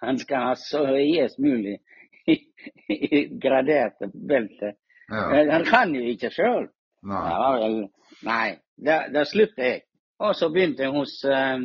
han 0.00 0.20
skal 0.20 0.48
ha 0.48 0.54
så 0.56 0.86
høyest 0.88 1.40
mulig 1.44 1.76
graderte 3.44 4.08
belter. 4.08 4.79
Ja. 5.10 5.52
Han 5.52 5.64
kan 5.68 5.94
jo 5.94 6.02
ikke 6.06 6.30
sjøl. 6.34 6.68
Nei. 7.02 7.88
Nei, 8.22 8.48
da, 8.76 9.24
sluttet 9.24 9.64
jeg. 9.64 9.80
Og 10.20 10.34
så 10.36 10.50
begynte 10.52 10.84
jeg 10.84 10.92
hos 10.92 11.14
um, 11.24 11.64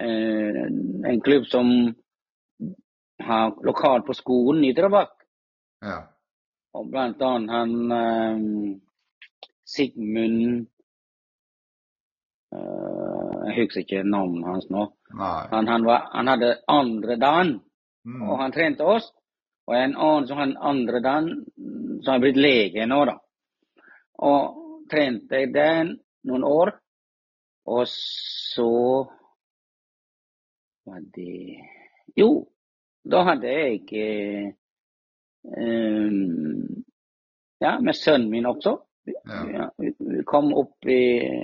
uh, 0.00 0.62
en 1.10 1.20
klubb 1.24 1.44
som 1.50 1.68
har 3.20 3.52
lokal 3.66 4.02
på 4.06 4.16
skolen 4.16 4.64
i 4.64 4.72
Drabak. 4.76 5.12
Ja. 5.84 5.98
Og 6.74 6.88
blant 6.90 7.20
annet 7.22 7.52
han 7.52 7.74
um, 7.92 8.80
Sigmund 9.68 10.66
uh, 12.54 13.44
Jeg 13.44 13.58
husker 13.60 13.84
ikke 13.84 14.02
navnet 14.08 14.48
hans 14.48 14.66
nå. 14.72 14.88
Han, 15.52 15.68
han, 15.68 15.84
var, 15.86 16.08
han 16.16 16.32
hadde 16.32 16.56
andre 16.68 17.20
dan, 17.20 17.60
Mm. 18.04 18.20
og 18.28 18.36
han 18.36 18.52
trente 18.52 18.84
oss. 18.84 19.06
Og 19.66 19.76
en 19.76 19.96
annen 19.96 20.26
som 20.28 20.38
han 20.38 20.56
andre 20.60 21.00
dan, 21.00 21.30
som 22.04 22.12
har 22.12 22.20
blitt 22.20 22.40
lege 22.40 22.86
nå, 22.86 23.04
da. 23.08 23.16
Og 24.28 24.88
trente 24.90 25.40
jeg 25.40 25.54
den 25.54 25.94
noen 26.28 26.44
år. 26.44 26.74
Og 27.72 27.86
så 27.88 28.70
var 30.84 31.00
det 31.16 31.64
Jo, 32.16 32.44
da 33.08 33.22
hadde 33.30 33.48
jeg 33.48 33.88
eh, 33.98 34.52
Ja, 37.64 37.78
med 37.80 37.96
sønnen 37.96 38.28
min 38.30 38.46
også. 38.46 38.76
Ja. 39.08 39.40
Ja, 39.52 39.70
vi 39.78 40.22
kom 40.28 40.52
opp 40.56 40.86
i 40.88 41.00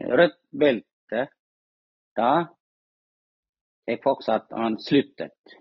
rødt 0.09 0.39
belte 0.53 1.27
da. 2.17 2.31
Jeg 3.89 4.01
fortsatt 4.05 4.53
han 4.57 4.77
sluttet. 4.81 5.57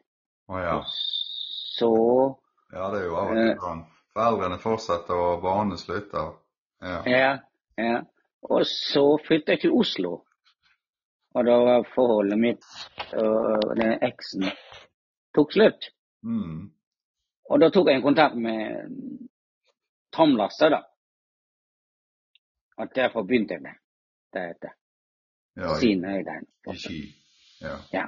Å 0.51 0.59
ja. 0.59 0.75
Så 1.79 1.91
Ja, 2.73 2.89
det 2.93 3.01
er 3.01 3.05
jo 3.05 3.17
av 3.17 3.31
og 3.31 3.39
til 3.39 3.53
sånn. 3.63 3.83
Foreldrene 4.13 4.57
fortsetter, 4.61 5.19
og 5.19 5.43
barna 5.43 5.77
slutter. 5.77 6.33
Ja. 6.81 6.97
Ja, 7.09 7.31
ja. 7.77 8.01
Og 8.49 8.65
så 8.69 9.05
flyttet 9.25 9.55
jeg 9.55 9.63
til 9.65 9.77
Oslo. 9.77 10.11
Og 11.35 11.45
da 11.45 11.55
var 11.61 11.87
forholdet 11.93 12.39
mitt 12.41 12.65
og 13.13 13.75
den 13.77 13.97
eksen 14.05 14.47
tok 15.35 15.53
slutt. 15.53 15.89
Mm. 16.25 16.69
Og 17.49 17.61
da 17.61 17.69
tok 17.73 17.89
jeg 17.91 18.03
kontakt 18.03 18.37
med 18.37 18.95
Tom 20.15 20.35
Lasse, 20.37 20.69
da. 20.73 20.81
Og 22.79 22.95
derfor 22.95 23.25
begynte 23.27 23.57
jeg 23.57 23.65
med 23.65 23.77
deretter. 24.33 24.73
Ja, 25.57 25.75
i, 25.75 25.79
Siden 25.81 26.03
jeg 26.09 26.25
den. 26.25 26.47
i 26.73 26.77
ski. 26.77 26.99
Ja. 27.61 27.75
Ja. 27.93 28.05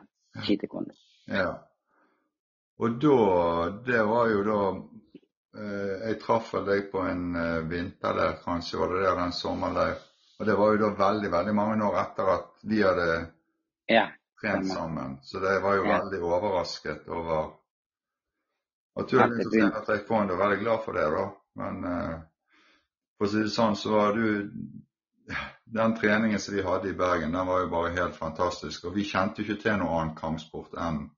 Ja. 1.28 1.50
Og 2.82 2.96
da 3.02 3.70
Det 3.86 4.04
var 4.10 4.30
jo 4.32 4.44
da 4.48 4.62
eh, 5.62 6.08
Jeg 6.10 6.20
traff 6.24 6.54
vel 6.56 6.66
deg 6.66 6.88
på 6.92 7.04
en 7.06 7.36
eh, 7.36 7.60
vinterleir, 7.70 8.40
kanskje 8.46 8.80
var 8.80 8.94
det 8.96 9.04
der, 9.06 9.20
en 9.26 9.36
sommerleir. 9.36 10.00
Og 10.40 10.46
det 10.48 10.56
var 10.58 10.72
jo 10.74 10.80
da 10.82 10.90
veldig, 10.98 11.30
veldig 11.32 11.54
mange 11.56 11.86
år 11.86 12.00
etter 12.02 12.32
at 12.38 12.48
vi 12.64 12.82
hadde 12.82 13.10
Ja. 13.90 14.08
trent 14.42 14.68
sammen. 14.72 15.20
Så 15.22 15.40
det 15.40 15.60
var 15.62 15.76
jo 15.76 15.84
Ja. 15.86 16.00
veldig 16.00 16.22
overrasket 16.24 17.08
over 17.08 17.52
at 18.98 19.08
du 19.10 19.20
hadde 19.20 19.38
det 19.38 19.46
begynt 19.52 19.76
å 19.76 19.86
trene 19.86 19.86
taekwondo. 19.86 20.38
Veldig 20.38 20.60
glad 20.64 20.84
for 20.84 20.94
det, 20.94 21.06
da. 21.12 21.28
Men 21.56 21.84
eh, 21.86 22.20
for 23.18 23.28
å 23.28 23.30
si 23.30 23.38
det 23.44 23.52
sånn, 23.54 23.76
så 23.76 23.92
var 23.92 24.14
du 24.14 24.52
Den 25.72 25.94
treningen 25.96 26.40
som 26.40 26.56
vi 26.56 26.62
hadde 26.62 26.90
i 26.90 26.94
Bergen, 26.98 27.32
den 27.32 27.48
var 27.48 27.62
jo 27.62 27.70
bare 27.70 27.94
helt 27.96 28.16
fantastisk. 28.16 28.86
Og 28.86 28.96
vi 28.96 29.04
kjente 29.08 29.40
jo 29.40 29.46
ikke 29.54 29.62
til 29.62 29.78
noe 29.80 30.00
annen 30.02 30.16
kampsport 30.16 30.74
enn 30.76 31.10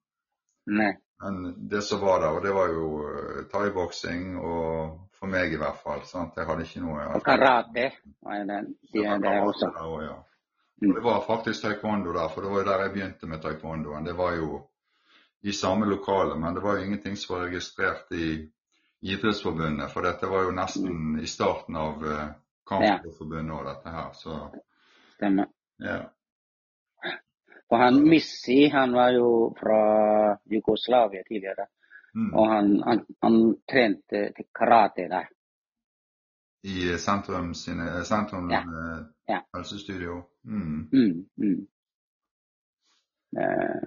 Nei. 0.68 0.92
Enn 1.24 1.70
det 1.70 1.82
som 1.82 2.02
var 2.02 2.20
der. 2.22 2.36
Og 2.38 2.44
det 2.44 2.54
var 2.56 2.74
jo 2.74 2.88
uh, 3.06 3.46
thaiboksing, 3.52 4.38
og 4.38 5.00
for 5.20 5.32
meg 5.32 5.54
i 5.54 5.60
hvert 5.62 5.80
fall. 5.84 6.04
sant? 6.06 6.38
Jeg 6.38 6.46
hadde 6.50 6.66
ikke 6.68 6.84
noe 6.84 7.08
Og 7.16 7.24
karate 7.24 7.90
var 8.22 8.46
den 8.50 8.76
siden 8.92 9.22
der 9.24 9.42
også. 9.42 9.72
der 9.72 9.88
også, 9.88 10.06
ja. 10.06 10.18
Mm. 10.82 10.90
Og 10.90 10.96
det 10.96 11.04
var 11.04 11.24
faktisk 11.28 11.62
taekwondo 11.62 12.14
der, 12.14 12.28
for 12.34 12.42
det 12.42 12.52
var 12.52 12.60
jo 12.60 12.66
der 12.66 12.82
jeg 12.82 12.92
begynte 12.92 13.28
med 13.28 13.42
taekwondoen. 13.42 14.06
Det 14.06 14.18
var 14.18 14.34
jo 14.36 14.62
i 15.44 15.52
samme 15.52 15.86
lokale, 15.86 16.36
men 16.40 16.56
det 16.56 16.64
var 16.64 16.78
jo 16.78 16.84
ingenting 16.84 17.18
som 17.18 17.36
var 17.36 17.46
registrert 17.46 18.12
i 18.12 18.50
Idrettsforbundet, 19.04 19.92
for 19.92 20.02
dette 20.02 20.28
var 20.32 20.46
jo 20.46 20.52
nesten 20.56 21.20
i 21.20 21.28
starten 21.28 21.76
av 21.76 22.04
uh, 22.04 22.28
Kampsportforbundet 22.68 23.56
og 23.56 23.66
dette 23.68 23.92
her, 23.92 24.12
så 24.16 24.38
Stemmer. 25.18 25.46
ja. 25.80 25.98
For 27.70 27.78
han 27.78 28.02
Missi, 28.10 28.68
han 28.70 28.94
var 28.94 29.10
jo 29.16 29.56
fra 29.60 29.80
Jugoslavia 30.52 31.24
tidligere. 31.28 31.66
Mm. 32.16 32.34
Og 32.34 32.50
han, 32.52 32.84
han, 32.88 33.06
han 33.24 33.38
trente 33.72 34.20
til 34.38 34.46
karate 34.56 35.08
der. 35.10 35.26
I 36.64 36.98
sentrum 36.98 37.54
sine 37.54 38.04
sentrum 38.06 38.52
Ja. 38.52 38.60
eh, 38.62 39.06
Ja. 39.30 39.40
helsestudio. 39.56 40.22
Mm. 40.44 40.90
Mm. 40.92 41.68
Eh, 43.38 43.82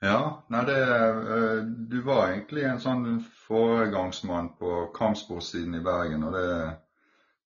Ja, 0.00 0.42
nei 0.48 0.60
det 0.64 0.78
eh, 0.78 1.64
Du 1.90 1.96
var 2.06 2.28
egentlig 2.30 2.62
en 2.68 2.78
sånn 2.80 3.06
foregangsmann 3.48 4.52
på 4.58 4.92
kampsportsiden 4.94 5.74
i 5.74 5.82
Bergen, 5.82 6.22
og 6.22 6.32
det 6.32 6.76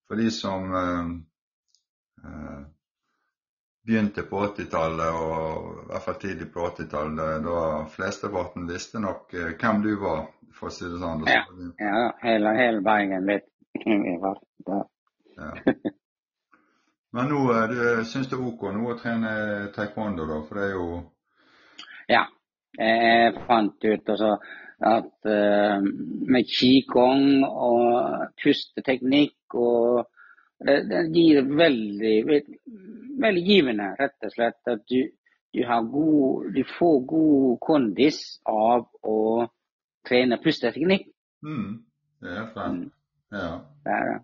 For 0.08 0.20
de 0.20 0.30
som 0.30 0.74
eh, 0.76 2.64
begynte 3.86 4.22
på 4.22 4.44
80-tallet, 4.46 5.08
og 5.10 5.82
i 5.82 5.86
hvert 5.90 6.04
fall 6.04 6.18
tidlig 6.22 6.48
på 6.54 6.66
80-tallet, 6.68 7.42
da 7.46 7.62
flesteparten 7.90 8.68
visste 8.70 9.02
nok 9.02 9.34
eh, 9.34 9.54
hvem 9.58 9.82
du 9.82 9.90
var, 10.02 10.28
for 10.54 10.70
å 10.70 10.74
si 10.74 10.86
det 10.86 11.00
sånn. 11.02 11.24
Ja, 11.30 11.42
ja 11.82 12.04
hele, 12.22 12.54
hele 12.58 12.84
Bergen 12.86 13.26
vet 13.28 13.48
hvem 13.82 14.06
jeg 14.06 14.22
var. 14.22 14.38
Ja. 14.68 15.50
Men 17.12 17.28
nå 17.28 17.42
eh, 17.52 17.66
du 17.72 18.04
syns 18.08 18.30
det 18.30 18.38
er 18.38 18.46
OK 18.46 18.68
nå 18.72 18.92
å 18.92 18.98
trene 19.00 19.32
taekwondo, 19.74 20.28
da? 20.30 20.40
For 20.48 20.60
det 20.60 20.68
er 20.70 20.78
jo 20.78 20.88
Ja. 22.12 22.26
Jeg 22.72 23.34
fant 23.44 23.84
ut 23.84 24.06
altså 24.08 24.36
at 24.82 25.26
uh, 25.28 25.82
med 26.32 26.48
qigong 26.48 27.42
og 27.44 28.22
pusteteknikk 28.40 29.56
og 29.60 30.06
det, 30.64 30.78
det, 30.88 31.02
gir 31.12 31.42
veldig, 31.58 32.14
veldig 33.20 33.42
givende, 33.46 33.90
rett 33.98 34.26
og 34.26 34.34
slett. 34.34 34.60
At 34.70 34.84
du, 34.88 35.00
du, 35.52 35.62
god, 35.94 36.48
du 36.54 36.62
får 36.78 36.98
god 37.12 37.58
kondis 37.66 38.22
av 38.48 38.88
å 39.02 39.18
trene 40.08 40.40
pusteteknikk. 40.42 41.08
Mm, 41.46 41.82
det 42.22 42.34
er 42.38 42.50
fint. 42.54 42.88
Mm. 42.88 42.90
Ja. 43.32 43.52
Det 43.84 43.94
er 43.98 44.10
det. 44.10 44.18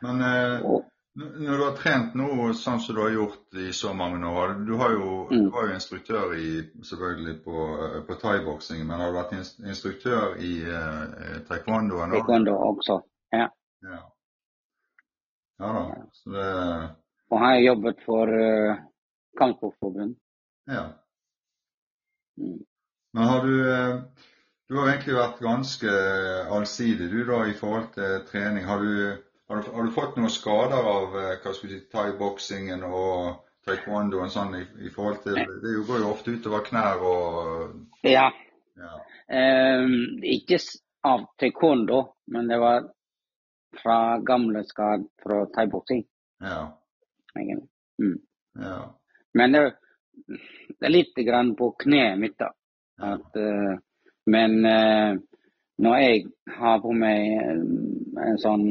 Men 0.00 0.22
eh, 0.24 0.64
og, 0.64 0.86
når 1.20 1.56
du 1.58 1.64
har 1.64 1.74
trent 1.76 2.14
nå 2.16 2.28
sånn 2.56 2.80
som 2.80 2.96
du 2.96 3.00
har 3.02 3.12
gjort 3.12 3.58
i 3.58 3.72
så 3.74 3.90
mange 3.96 4.28
år 4.30 4.54
Du, 4.64 4.76
har 4.78 4.92
jo, 4.94 5.08
mm. 5.30 5.42
du 5.42 5.50
var 5.52 5.66
jo 5.66 5.74
instruktør 5.74 6.34
i, 6.38 6.52
selvfølgelig 6.86 7.34
på, 7.44 7.64
på 8.06 8.18
thaiboksing, 8.22 8.84
men 8.86 9.02
har 9.02 9.10
du 9.10 9.18
vært 9.18 9.34
instruktør 9.66 10.38
i 10.38 10.52
eh, 10.64 11.36
taekwondo? 11.48 12.00
Taekwondo 12.14 12.56
også, 12.70 13.00
ja. 13.34 13.50
ja. 13.90 14.00
Ja 15.60 15.74
da. 15.76 15.84
Så 16.12 16.30
det... 16.36 16.48
Og 17.30 17.38
har 17.38 17.54
jeg 17.54 17.66
jobbet 17.66 18.02
for 18.06 18.32
uh, 18.34 18.80
Kampsportforbund. 19.38 20.16
Ja. 20.70 20.84
Mm. 22.38 22.60
Men 23.14 23.28
har 23.30 23.46
du 23.46 23.54
uh, 23.54 24.26
Du 24.70 24.76
har 24.78 24.92
egentlig 24.92 25.16
vært 25.16 25.40
ganske 25.42 25.92
allsidig 26.54 27.08
du 27.10 27.24
da 27.26 27.40
i 27.50 27.56
forhold 27.58 27.88
til 27.94 28.20
trening. 28.30 28.64
Har 28.64 28.78
du 28.78 29.16
har 29.50 29.62
du, 29.62 29.70
har 29.74 29.82
du, 29.82 29.90
fått 29.90 30.16
noen 30.16 30.30
skader 30.30 30.78
av 30.78 31.16
eh, 31.18 31.30
hva 31.42 31.52
skal 31.52 31.66
vi 31.66 31.72
si, 31.72 31.86
thaiboksingen 31.90 32.84
og 32.86 33.40
taekwondoen 33.66 34.30
sånn 34.30 34.54
i, 34.54 34.60
i, 34.86 34.92
forhold 34.94 35.24
til 35.24 35.40
Det 35.40 35.72
går 35.88 36.04
jo 36.04 36.12
ofte 36.12 36.36
utover 36.36 36.62
knær 36.68 37.02
og 37.02 38.04
Ja. 38.06 38.28
ja. 38.78 38.92
Um, 39.26 40.22
ikke 40.22 40.60
av 41.06 41.26
taekwondo, 41.42 41.98
men 42.30 42.46
det 42.50 42.60
var 42.62 42.86
fra 43.82 43.98
gamle 44.26 44.62
skader 44.68 45.08
fra 45.22 45.42
thaiboksing. 45.56 46.04
Ja. 46.46 46.62
Mm. 47.36 48.18
ja. 48.60 48.78
Men 49.34 49.52
det, 49.52 49.60
det, 50.26 50.86
er 50.86 50.92
litt 50.92 51.20
grann 51.26 51.54
på 51.56 51.70
kneet 51.78 52.18
mitt, 52.18 52.38
da. 52.40 52.50
At, 53.00 53.36
uh, 53.36 53.76
men 54.26 54.56
uh, 54.66 55.20
når 55.80 56.00
jeg 56.02 56.24
har 56.58 56.80
på 56.82 56.92
meg 56.92 57.20
en 57.46 58.40
sånn 58.42 58.66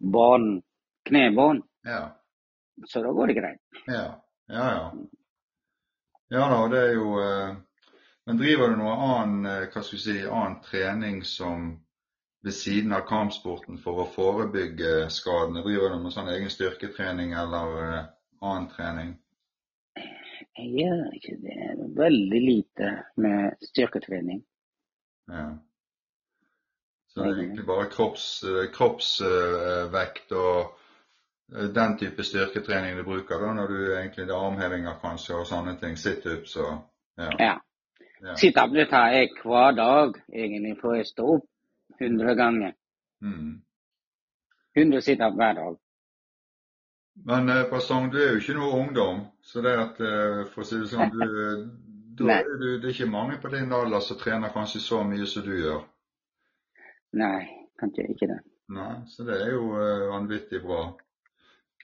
bånd, 0.00 0.62
knebånd. 1.08 1.62
Ja. 1.88 2.16
Så 2.86 3.02
da 3.02 3.12
går 3.12 3.26
det 3.26 3.38
greit. 3.38 3.60
Ja, 3.86 4.24
ja. 4.46 4.64
Ja, 4.64 4.92
ja 6.28 6.48
da, 6.48 6.60
det 6.72 6.80
er 6.80 6.94
jo 6.94 7.10
eh, 7.20 7.56
Men 8.26 8.40
driver 8.40 8.70
du 8.70 8.76
noe 8.80 8.96
annen, 8.96 9.46
eh, 9.46 9.68
hva 9.72 9.82
skal 9.82 9.96
vi 9.96 10.02
si, 10.02 10.16
annen 10.26 10.60
trening 10.64 11.22
som 11.26 11.70
ved 12.42 12.52
siden 12.52 12.92
av 12.92 13.04
kampsporten 13.08 13.78
for 13.78 14.02
å 14.02 14.08
forebygge 14.14 15.08
skadene? 15.12 15.64
Driver 15.64 15.94
du 15.94 16.04
med 16.04 16.14
sånn 16.14 16.30
egen 16.32 16.52
styrketrening 16.52 17.34
eller 17.36 17.74
uh, 17.80 18.04
annen 18.40 18.68
trening? 18.72 19.14
Jeg 20.56 20.70
gjør 20.80 21.16
ikke 21.16 21.36
det. 21.44 21.58
Veldig 21.96 22.40
lite 22.44 22.92
med 23.20 23.66
styrketrening. 23.70 24.42
Ja. 25.30 25.46
Så 27.10 27.24
det 27.24 27.30
er 27.30 27.40
egentlig 27.42 27.66
bare 27.66 27.88
kroppsvekt 27.90 28.76
kropps, 28.76 29.16
uh, 29.20 30.38
og 30.38 30.76
uh, 31.52 31.66
den 31.74 31.96
type 32.00 32.24
styrketrening 32.24 32.96
du 32.96 33.04
bruker 33.04 33.42
da, 33.42 33.52
når 33.54 33.74
du 33.74 33.80
egentlig 33.98 34.28
det 34.28 34.34
er 34.34 34.46
armhevinger 34.46 35.00
kanskje 35.02 35.40
og 35.42 35.48
sånne 35.50 35.76
ting. 35.82 35.98
Situps 35.98 36.56
og 36.56 36.72
ja. 37.20 37.30
ja. 37.36 37.56
Situp 38.40 38.76
tar 38.88 39.12
jeg 39.16 39.32
hver 39.42 39.76
dag 39.76 40.16
egentlig 40.32 40.76
for 40.80 40.96
å 40.96 41.04
stå 41.04 41.32
opp 41.36 41.49
100 42.00 42.34
ganger. 42.34 42.74
Mm. 43.22 43.60
100 44.76 45.00
situp 45.00 45.36
hver 45.36 45.54
dag. 45.54 45.78
Men 47.24 47.48
eh, 47.48 47.64
Pasong, 47.70 48.10
du 48.12 48.18
er 48.22 48.32
jo 48.32 48.40
ikke 48.40 48.56
noe 48.56 48.78
ungdom, 48.80 49.24
så 49.44 49.62
det 49.64 49.74
at, 49.76 50.00
eh, 50.00 50.44
for 50.52 50.64
å 50.64 50.68
si 50.68 50.78
det 50.80 50.88
sånn, 50.92 51.10
du, 51.12 51.26
du, 52.16 52.24
du, 52.24 52.68
det 52.80 52.86
er 52.86 52.94
ikke 52.94 53.10
mange 53.10 53.40
på 53.42 53.50
din 53.52 53.72
alder 53.76 54.04
som 54.04 54.18
trener 54.20 54.54
kanskje 54.54 54.82
så 54.84 55.02
mye 55.04 55.28
som 55.28 55.44
du 55.44 55.52
gjør? 55.58 55.82
Nei, 57.20 57.42
kanskje 57.80 58.06
ikke 58.14 58.30
det. 58.30 58.40
Nei, 58.70 58.94
Så 59.10 59.26
det 59.26 59.36
er 59.42 59.52
jo 59.56 59.72
uh, 59.74 60.08
vanvittig 60.12 60.62
bra. 60.62 60.84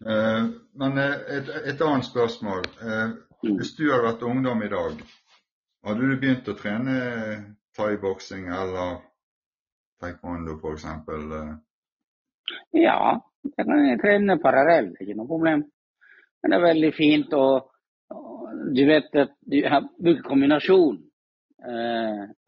Uh, 0.06 0.52
men 0.78 1.00
uh, 1.00 1.16
et, 1.34 1.50
et, 1.72 1.82
annet 1.82 2.06
spørsmål. 2.06 2.62
Mm. 2.78 3.56
Hvis 3.58 3.74
du 3.74 3.88
hadde 3.90 4.06
vært 4.06 4.22
ungdom 4.22 4.62
i 4.62 4.70
dag, 4.70 5.02
hadde 5.86 6.06
du 6.06 6.20
begynt 6.20 6.48
å 6.48 6.54
trene 6.56 6.94
thaiboksing 7.76 8.46
eller 8.54 9.00
taekwondo 10.02 10.58
f.eks.? 10.60 10.84
Ja, 12.76 12.98
jeg 13.56 13.66
kan 13.66 13.98
trene 14.02 14.38
parallelt, 14.42 15.00
ikke 15.00 15.16
noe 15.18 15.30
problem. 15.30 15.64
Men 16.42 16.52
det 16.52 16.58
er 16.58 16.68
veldig 16.70 16.92
fint 16.96 17.34
å 17.34 17.46
Du 18.76 18.82
vet 18.86 19.14
at 19.18 19.32
du 19.50 19.56
har 19.66 19.82
brukt 19.98 20.22
kombinasjon 20.26 20.98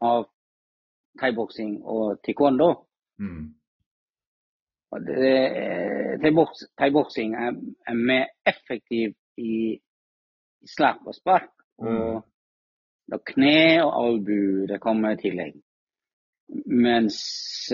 av 0.06 0.26
thaiboksing 1.20 1.80
og 1.82 2.20
taekwondo. 2.22 2.68
Mm. 3.18 3.54
Thaiboksing 6.78 7.34
er, 7.34 7.58
er 7.90 7.98
mer 8.11 8.26
effektiv 8.46 9.14
i, 9.37 9.78
slag 10.66 11.02
og 11.06 11.14
spark. 11.16 11.50
Og 11.82 12.22
mm. 12.22 13.18
kne 13.32 13.58
og 13.82 13.92
albu 14.02 14.40
det 14.70 14.80
kommer 14.82 15.16
i 15.16 15.20
tillegg. 15.22 15.58
Mens 16.68 17.18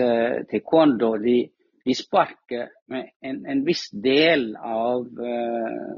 uh, 0.02 0.42
taekwondo 0.50 1.12
de, 1.22 1.36
de, 1.84 1.94
sparker 1.94 2.72
med 2.90 3.12
en, 3.22 3.44
en 3.46 3.62
viss 3.66 3.86
del 3.90 4.56
av 4.56 5.06
uh, 5.06 5.94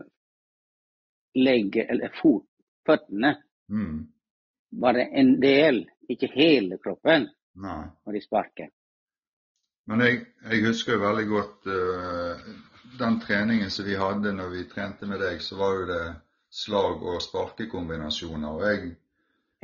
legget 1.40 1.90
eller 1.90 2.12
fot, 2.20 2.46
føttene. 2.86 3.32
Mm. 3.72 4.04
Bare 4.82 5.08
en 5.16 5.34
del, 5.40 5.84
ikke 6.12 6.30
hele 6.34 6.78
kroppen. 6.82 7.30
Nei. 7.56 7.86
når 8.04 8.12
de 8.12 8.20
sparker. 8.20 8.68
Men 9.88 10.02
jeg, 10.04 10.18
jeg 10.50 10.64
husker 10.66 10.96
jo 10.96 11.04
veldig 11.06 11.26
godt 11.30 11.68
uh, 11.70 12.48
den 13.00 13.18
treningen 13.22 13.70
som 13.70 13.86
vi 13.86 13.96
hadde 13.98 14.34
når 14.34 14.52
vi 14.52 14.64
trente 14.70 15.08
med 15.08 15.22
deg, 15.22 15.40
så 15.42 15.58
var 15.60 15.76
jo 15.78 15.86
det 15.90 16.02
slag- 16.52 17.04
og 17.06 17.22
sparkekombinasjoner. 17.22 18.48
Og 18.50 18.64
jeg, 18.66 18.90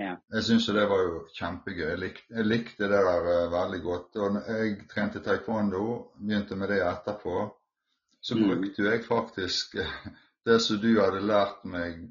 ja. 0.03 0.15
jeg 0.35 0.45
syns 0.49 0.69
jo 0.69 0.75
det 0.77 0.87
var 0.91 1.03
jo 1.07 1.21
kjempegøy. 1.37 1.87
Jeg, 1.89 2.01
likte, 2.03 2.27
jeg 2.37 2.49
likte 2.49 2.89
det 2.91 3.03
der 3.07 3.29
uh, 3.29 3.53
veldig 3.53 3.83
godt. 3.85 4.21
Og 4.23 4.37
når 4.37 4.51
jeg 4.57 4.77
trente 4.91 5.23
taekwondo, 5.25 5.85
begynte 6.19 6.59
med 6.59 6.75
det 6.75 6.83
etterpå, 6.87 7.37
så 8.23 8.39
mm. 8.39 8.49
brukte 8.49 8.89
jeg 8.89 9.05
faktisk 9.07 9.79
det 10.47 10.59
som 10.63 10.81
du 10.83 10.93
hadde 11.01 11.23
lært 11.27 11.65
meg 11.69 12.03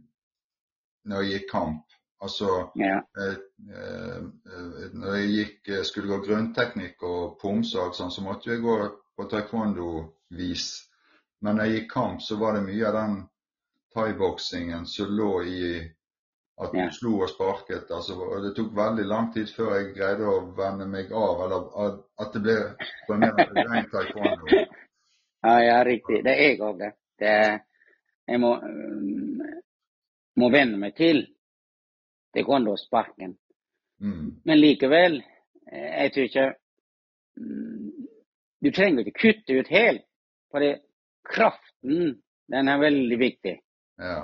når 1.08 1.26
jeg 1.26 1.40
gikk 1.40 1.50
kamp. 1.52 1.98
Altså 2.22 2.72
ja. 2.76 3.00
eh, 3.18 3.38
eh, 3.76 4.24
Når 4.94 5.16
jeg 5.16 5.30
gikk, 5.30 5.70
eh, 5.70 5.84
skulle 5.84 6.12
gå 6.12 6.20
grunnteknikk 6.28 7.04
og 7.04 7.38
pomse 7.42 7.80
og 7.80 7.88
alt 7.88 7.98
sånt, 7.98 8.14
så 8.14 8.22
måtte 8.22 8.52
jeg 8.52 8.62
gå 8.62 8.76
på 9.18 9.28
taekwondo-vis. 9.32 10.68
Men 11.42 11.58
når 11.58 11.66
jeg 11.66 11.80
gikk 11.80 11.90
kamp, 11.96 12.22
så 12.22 12.38
var 12.38 12.54
det 12.56 12.68
mye 12.68 12.86
av 12.88 12.98
den 13.00 13.18
thaiboksingen 13.96 14.86
som 14.86 15.16
lå 15.18 15.32
i 15.44 15.64
at 16.62 16.76
du 16.76 16.94
slo 16.94 17.16
og 17.26 17.30
sparket. 17.32 17.90
Altså, 17.90 18.16
og 18.22 18.44
det 18.46 18.54
tok 18.58 18.72
veldig 18.78 19.06
lang 19.10 19.32
tid 19.34 19.50
før 19.56 19.74
jeg 19.78 19.94
greide 19.96 20.30
å 20.30 20.38
vende 20.58 20.88
meg 20.90 21.12
av, 21.12 21.44
eller 21.46 21.98
at 22.22 22.36
det 22.36 22.44
ble 22.46 22.58
på 23.08 23.16
en 23.16 23.26
mer 23.26 23.44
rein 23.58 23.92
taekwondo. 23.92 24.62
Ja, 25.42 25.56
ja, 25.58 25.78
riktig. 25.82 26.20
Det 26.22 26.36
er 26.38 26.52
jeg 26.52 26.60
òg, 26.62 26.76
det. 26.78 26.92
det. 27.18 27.30
Jeg 28.30 28.38
må, 28.44 28.52
må 30.38 30.50
venne 30.54 30.78
meg 30.78 30.94
til 31.00 31.24
det 32.34 32.44
går 32.46 32.60
an 32.60 32.78
sparken. 32.78 33.34
Mm. 34.02 34.42
Men 34.46 34.60
likevel, 34.60 35.18
eh, 35.72 36.04
jeg 36.04 36.14
tror 36.14 36.24
ikke 36.30 36.46
mm, 37.38 38.08
Du 38.62 38.70
trenger 38.72 39.02
ikke 39.02 39.20
kutte 39.20 39.58
ut 39.58 39.74
helt, 39.74 40.06
for 40.54 40.62
kraften 41.26 42.22
den 42.54 42.68
er 42.68 42.78
veldig 42.78 43.18
viktig. 43.20 43.56
Ja. 43.98 44.22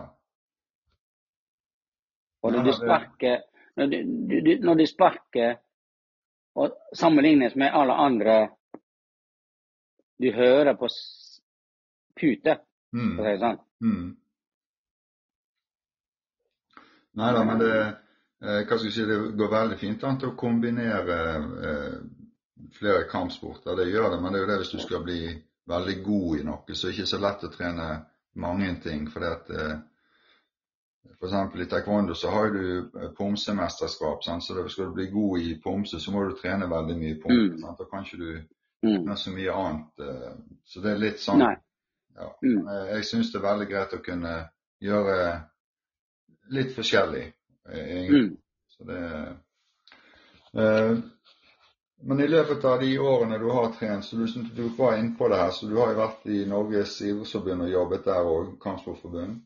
Og 2.43 2.53
når 2.53 2.67
du 2.67 2.73
sparker 2.77 3.41
når 3.77 3.89
du, 3.91 3.97
du, 4.27 4.51
når 4.65 4.75
du 4.75 4.85
sparker 4.89 5.57
og 6.57 6.73
sammenlignes 6.97 7.55
med 7.55 7.73
alle 7.73 7.93
andre 7.93 8.37
du 10.17 10.31
hører 10.33 10.73
på 10.73 10.89
pute, 12.17 12.57
mm. 12.93 13.11
for 13.15 13.21
å 13.21 13.27
si 13.27 13.33
det 13.35 13.41
sånn. 13.43 13.59
Mm. 13.85 14.07
Nei 17.17 17.33
da, 17.33 17.43
men 17.45 17.61
det, 17.61 17.73
eh, 18.41 18.63
hva 18.63 18.77
skal 18.77 18.87
jeg 18.89 18.95
si, 18.95 19.05
det 19.09 19.17
går 19.37 19.51
veldig 19.53 19.77
fint 19.81 20.05
an 20.09 20.17
til 20.21 20.31
å 20.31 20.37
kombinere 20.39 21.19
eh, 21.69 21.99
flere 22.77 23.05
kampsporter. 23.11 23.77
Det 23.77 23.87
gjør 23.91 24.15
det, 24.15 24.21
men 24.23 24.33
det 24.33 24.39
er 24.39 24.45
jo 24.45 24.49
det 24.51 24.57
hvis 24.63 24.73
du 24.73 24.81
skal 24.81 25.05
bli 25.05 25.21
veldig 25.69 25.97
god 26.05 26.39
i 26.39 26.47
noe, 26.47 26.73
så 26.73 26.87
er 26.87 26.91
det 26.91 26.97
ikke 26.97 27.11
så 27.13 27.21
lett 27.21 27.45
å 27.45 27.53
trene 27.53 27.87
mange 28.41 28.73
ting. 28.81 29.05
fordi 29.13 29.29
at 29.29 29.53
eh, 29.53 29.77
eksempel 31.25 31.61
i 31.61 31.65
taekwondo 31.65 32.15
så 32.15 32.29
har 32.29 32.49
du 32.49 32.77
eh, 32.79 33.09
pomsemesterskap. 33.17 34.23
Sant? 34.23 34.43
Så 34.43 34.67
skal 34.67 34.85
du 34.85 34.91
bli 34.91 35.07
god 35.11 35.39
i 35.39 35.55
pomse, 35.63 35.99
så 35.99 36.11
må 36.11 36.23
du 36.23 36.35
trene 36.37 36.69
veldig 36.69 36.97
mye 36.97 37.19
pomse. 37.21 37.65
Mm. 37.65 37.75
Da 37.79 37.89
kan 37.89 38.05
ikke 38.05 38.17
du 38.17 38.31
mm. 38.87 39.15
så 39.15 39.33
mye 39.33 39.53
annet. 39.53 39.99
Eh, 39.99 40.33
så 40.65 40.83
det 40.83 40.93
er 40.93 41.03
litt 41.07 41.23
sånn 41.23 41.45
Ja. 42.17 42.31
Mm. 42.41 42.63
Jeg 42.95 43.05
syns 43.05 43.27
det 43.29 43.37
er 43.37 43.43
veldig 43.45 43.65
greit 43.69 43.91
å 43.93 44.01
kunne 44.01 44.31
gjøre 44.81 45.17
litt 46.49 46.71
forskjellig. 46.73 47.27
Mm. 47.69 48.31
Så 48.73 48.87
det 48.89 49.01
men 52.01 52.19
i 52.21 52.27
løpet 52.27 52.65
av 52.65 52.79
de 52.79 52.99
årene 52.99 53.37
du 53.41 53.49
har 53.49 53.71
trent, 53.73 54.05
så 54.05 54.15
du, 54.15 54.25
du 54.55 54.69
var 54.77 54.97
inne 54.97 55.15
på 55.17 55.27
det 55.29 55.37
her, 55.37 55.51
så 55.51 55.65
du 55.65 55.75
har 55.79 55.91
jo 55.91 55.99
vært 55.99 56.27
i 56.29 56.43
Norges 56.49 56.99
idrettsforbund 57.01 57.65
og 57.65 57.71
jobbet 57.71 58.05
der 58.05 58.29
òg, 58.29 58.51
kampsportforbund. 58.61 59.39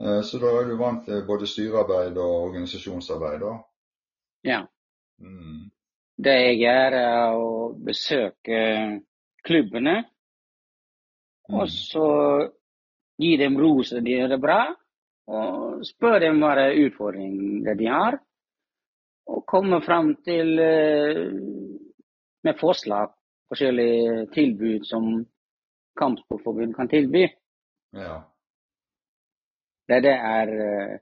Eh, 0.00 0.20
så 0.24 0.40
da 0.40 0.54
er 0.60 0.70
du 0.70 0.76
vant 0.80 1.04
til 1.06 1.24
både 1.28 1.48
styrearbeid 1.48 2.16
og 2.16 2.48
organisasjonsarbeid, 2.48 3.40
da? 3.44 3.52
Ja. 4.48 4.60
Mm. 5.20 5.68
Det 6.22 6.34
jeg 6.38 6.58
gjør, 6.62 6.96
er 6.98 7.36
å 7.36 7.52
besøke 7.86 8.58
klubbene. 9.46 9.96
Mm. 11.48 11.56
Og 11.58 11.68
så 11.72 12.08
gi 13.20 13.36
dem 13.40 13.58
ros 13.60 13.92
når 13.92 14.04
de 14.06 14.16
gjør 14.16 14.34
det 14.34 14.40
bra. 14.42 14.60
Og 15.32 15.84
spør 15.86 16.18
dem 16.24 16.40
hva 16.42 16.68
utfordringer 16.82 17.78
de 17.78 17.90
har. 17.90 18.18
Og 19.30 19.44
komme 19.46 19.78
fram 19.84 20.16
til 20.26 20.56
uh, 20.58 21.28
med 22.42 22.58
forslag, 22.58 23.12
forskjellige 23.52 24.26
tilbud 24.34 24.88
som 24.88 25.12
Kampsportforbundet 25.98 26.74
kan 26.76 26.90
tilby. 26.90 27.28
Ja. 27.94 28.18
Det, 29.92 30.00
det 30.00 30.12
er 30.16 30.52
uh, 30.56 30.94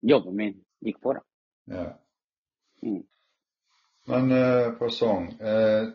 jobben 0.00 0.36
min 0.36 0.54
gikk 0.80 1.02
på, 1.04 1.12
da. 1.12 1.20
Ja. 1.74 1.84
Mm. 2.82 3.02
Men 4.08 4.32
uh, 4.32 4.70
på 4.78 4.88
sånn 4.92 5.28
uh, 5.40 5.92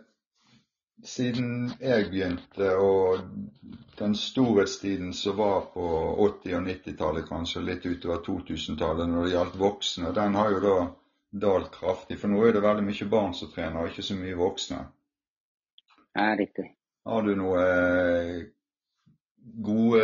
Siden 1.05 1.69
jeg 1.79 2.09
begynte, 2.11 2.73
og 2.75 3.21
den 4.01 4.15
storhetstiden 4.19 5.13
som 5.15 5.37
var 5.37 5.69
på 5.71 5.85
80- 6.25 6.57
og 6.57 6.65
90-tallet, 6.65 7.27
kanskje 7.29 7.63
litt 7.63 7.85
utover 7.87 8.19
2000-tallet 8.25 9.07
når 9.07 9.23
det 9.23 9.31
gjaldt 9.31 9.55
voksne, 9.61 10.11
den 10.17 10.35
har 10.35 10.51
jo 10.51 10.59
da 10.65 10.75
dalt 11.45 11.71
kraftig. 11.71 12.19
For 12.19 12.27
nå 12.27 12.43
er 12.43 12.57
det 12.57 12.65
veldig 12.65 12.83
mye 12.89 13.07
barn 13.15 13.31
som 13.37 13.51
trener, 13.53 13.79
og 13.79 13.93
ikke 13.93 14.09
så 14.09 14.19
mye 14.19 14.35
voksne. 14.41 14.81
Ja, 16.19 16.27
riktig. 16.35 16.67
Har 17.07 17.23
du 17.23 17.31
noen 17.39 17.63
eh, 17.63 18.35
gode 19.69 20.03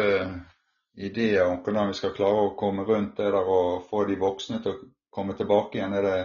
ideer 0.95 1.45
om 1.47 1.61
hvordan 1.63 1.91
vi 1.91 1.97
skal 1.99 2.13
klare 2.15 2.47
å 2.47 2.55
komme 2.59 2.85
rundt 2.87 3.17
det 3.17 3.31
der 3.33 3.51
og 3.55 3.85
få 3.89 4.05
de 4.09 4.17
voksne 4.19 4.61
til 4.63 4.73
å 4.73 4.81
komme 5.13 5.35
tilbake 5.37 5.79
igjen? 5.79 5.93
Er 5.93 6.01
det 6.01 6.19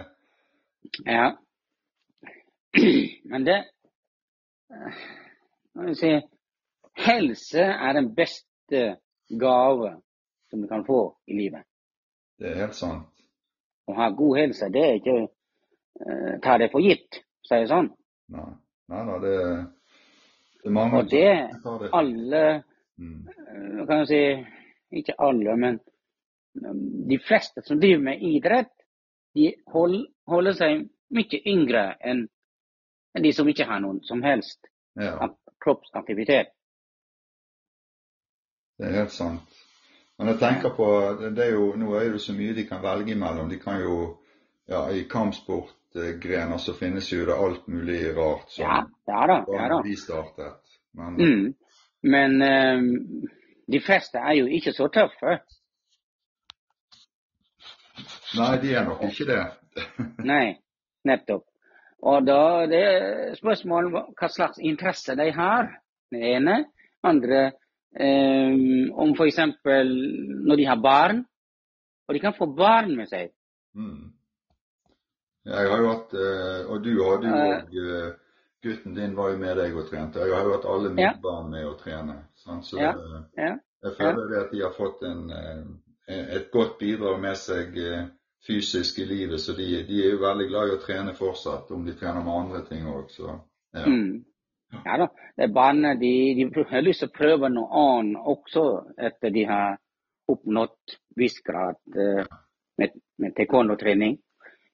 Ja. 1.05 1.31
Men 3.31 3.45
det 3.45 3.63
Hva 4.71 4.91
Skal 5.71 5.87
vi 5.87 5.95
si 5.95 6.13
Helse 7.01 7.63
er 7.63 7.93
den 7.93 8.13
beste 8.15 8.97
gave 9.39 9.95
som 10.49 10.61
du 10.61 10.67
kan 10.67 10.83
få 10.85 11.15
i 11.27 11.37
livet. 11.37 11.63
Det 12.39 12.51
er 12.51 12.59
helt 12.65 12.75
sant 12.75 13.11
å 13.91 13.97
ha 13.97 14.09
god 14.15 14.39
helse, 14.39 14.69
det 14.73 14.83
er 14.85 14.97
ikke 14.99 15.17
uh, 15.25 16.33
ta 16.43 16.57
det 16.61 16.71
for 16.73 16.83
gitt, 16.83 17.21
sier 17.47 17.63
jeg 17.63 17.71
sånn. 17.71 17.91
Nei, 18.31 18.47
nei 18.91 19.03
da, 19.09 19.17
det, 19.23 19.35
det 20.61 20.71
er 20.71 20.75
mange 20.77 21.01
Og 21.01 21.11
det 21.11 21.31
alle 21.97 22.43
mm. 23.01 23.19
uh, 23.27 23.81
kan 23.89 24.03
jeg 24.03 24.09
si 24.11 24.23
Ikke 24.91 25.15
alle, 25.19 25.55
men 25.55 25.79
de 27.09 27.19
fleste 27.23 27.63
som 27.63 27.79
driver 27.79 28.03
med 28.03 28.23
idrett, 28.27 28.73
de 29.35 29.53
holder 29.71 30.55
seg 30.57 30.83
mye 31.15 31.39
yngre 31.47 31.85
enn 32.03 32.25
de 33.23 33.31
som 33.35 33.47
ikke 33.47 33.67
har 33.67 33.79
noen 33.83 34.01
som 34.07 34.23
helst 34.23 34.67
ja. 34.99 35.15
kroppsaktivitet. 35.63 36.51
Det 38.79 38.87
er 38.89 38.97
helt 39.03 39.13
sant. 39.13 39.59
Men 40.17 40.33
jeg 40.33 40.39
tenker 40.41 40.73
på, 40.77 40.87
det 41.21 41.45
er 41.47 41.55
jo, 41.55 41.71
Nå 41.79 41.95
er 41.97 42.11
det 42.13 42.21
så 42.21 42.33
mye 42.37 42.53
de 42.53 42.65
kan 42.69 42.81
velge 42.83 43.15
imellom. 43.15 43.49
De 43.49 43.57
kan 43.61 43.79
jo, 43.81 43.97
ja, 44.69 44.83
I 44.93 45.07
kampsportgrener 45.09 46.61
så 46.61 46.75
finnes 46.77 47.07
jo 47.11 47.25
det 47.25 47.37
alt 47.37 47.67
mulig 47.71 48.03
rart 48.17 48.51
som 48.53 48.65
ja, 48.65 48.81
ja 49.09 49.21
da, 49.31 49.37
ja 49.49 49.69
da. 49.73 49.79
de 49.85 49.95
startet. 49.97 50.77
Men, 50.97 51.17
mm. 51.17 51.47
Men 52.01 52.37
um, 52.41 53.29
de 53.71 53.81
fleste 53.83 54.19
er 54.19 54.37
jo 54.39 54.49
ikke 54.51 54.73
så 54.75 54.87
tøffe. 54.93 55.37
Nei, 58.37 58.51
de 58.63 58.75
er 58.75 58.85
nok 58.87 59.03
ikke 59.09 59.27
det. 59.29 59.41
Nei, 60.31 60.45
nettopp. 61.07 61.47
Og 62.01 62.25
da 62.25 62.65
det 62.69 62.81
er 62.81 63.33
spørsmålet 63.37 64.15
hva 64.17 64.29
slags 64.31 64.61
interesse 64.63 65.15
de 65.19 65.27
har. 65.35 65.67
Det 66.11 66.21
ene. 66.35 66.63
Andre 67.07 67.51
Um, 67.91 68.87
om 68.95 69.11
f.eks. 69.11 69.37
når 70.47 70.55
de 70.55 70.65
har 70.65 70.79
barn. 70.79 71.25
Og 72.07 72.15
de 72.15 72.19
kan 72.19 72.33
få 72.37 72.45
barn 72.55 72.95
med 72.95 73.09
seg. 73.11 73.33
Mm. 73.75 74.13
Jeg 75.45 75.69
har 75.71 75.79
jo 75.81 75.87
hatt 75.89 76.11
eh, 76.13 76.65
Og 76.69 76.83
du 76.85 76.89
hadde 77.01 77.29
jo 77.73 77.85
uh, 77.87 78.09
Gutten 78.61 78.95
din 78.95 79.15
var 79.17 79.31
jo 79.31 79.37
med 79.41 79.57
deg 79.57 79.75
og 79.77 79.87
trente. 79.89 80.21
Jeg 80.21 80.35
har 80.35 80.45
jo 80.45 80.55
hatt 80.55 80.67
alle 80.69 80.89
mine 80.93 81.07
ja. 81.07 81.13
barn 81.21 81.49
med 81.49 81.65
å 81.65 81.75
trene. 81.79 82.17
Sant? 82.37 82.65
Så 82.67 82.77
ja. 82.77 82.91
Ja. 83.37 83.55
jeg 83.85 83.95
føler 83.97 84.27
det 84.29 84.41
at 84.45 84.51
de 84.53 84.61
har 84.61 84.75
fått 84.75 85.01
en, 85.07 85.23
et 86.07 86.51
godt 86.53 86.77
bidrag 86.79 87.17
med 87.23 87.39
seg 87.41 87.79
fysisk 88.47 88.99
i 88.99 89.05
livet. 89.05 89.41
Så 89.41 89.53
de, 89.57 89.65
de, 89.87 90.01
er 90.05 90.15
jo 90.15 90.21
veldig 90.21 90.47
glad 90.49 90.69
i 90.69 90.75
å 90.75 90.81
trene 90.81 91.15
fortsatt, 91.17 91.71
om 91.73 91.85
de 91.85 91.95
trener 91.97 92.25
med 92.25 92.37
andre 92.43 92.61
ting 92.69 92.85
òg. 92.89 93.09
Ja. 93.17 93.85
Mm. 93.85 94.25
Ja 94.85 94.97
da. 94.97 95.07
Barna 95.47 95.95
de, 95.95 96.11
de 96.37 96.65
har 96.69 96.85
lyst 96.85 97.03
til 97.03 97.11
å 97.11 97.17
prøve 97.17 97.49
noe 97.51 97.81
annet 97.81 98.27
også 98.33 98.65
etter 98.97 99.33
de 99.33 99.45
har 99.49 99.79
oppnådd 100.31 100.95
viss 101.19 101.41
grad 101.43 101.79
uh, 101.97 102.23
med, 102.79 102.93
med 103.19 103.35
taekwondo-trening. 103.35 104.15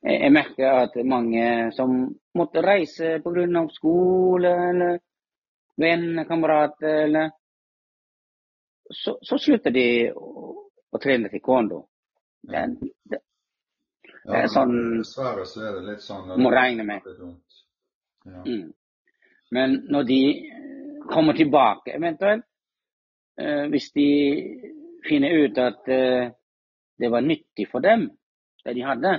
Jeg, 0.05 0.31
merker 0.31 0.83
at 0.83 0.95
mange 1.09 1.71
som 1.73 1.93
måtte 2.37 2.61
reise 2.61 3.17
pga. 3.23 3.63
skole 3.73 4.51
eller 4.69 4.99
venner, 5.77 6.23
kamerater 6.25 7.03
eller 7.03 7.31
så, 8.89 9.17
så, 9.21 9.37
slutter 9.37 9.71
de 9.71 10.11
å, 10.15 10.53
å 10.91 10.99
trene 11.01 11.29
taekwondo. 11.29 11.81
Det, 12.47 12.63
det, 13.09 13.19
det 14.23 14.41
er 14.43 14.47
sånn 14.51 14.75
Dessverre 15.01 15.45
så 15.49 15.65
er 15.67 15.79
det 15.79 15.85
litt 15.89 16.03
sånn 16.05 16.37
Må 16.39 16.51
regne 16.53 16.85
med. 16.87 17.07
Ja. 18.27 18.43
Mm. 18.45 18.69
Men 19.55 19.75
når 19.91 20.07
de 20.07 20.21
kommer 21.07 21.35
tilbake 21.35 21.95
eventuelt, 21.95 22.45
eh, 23.39 23.65
hvis 23.71 23.91
de 23.95 24.07
finner 25.07 25.35
ut 25.43 25.59
at 25.63 25.87
eh, 25.91 26.31
det 26.99 27.11
var 27.11 27.23
nyttig 27.23 27.69
for 27.71 27.83
dem, 27.83 28.09
det 28.65 28.75
de 28.75 28.83
hadde, 28.83 29.13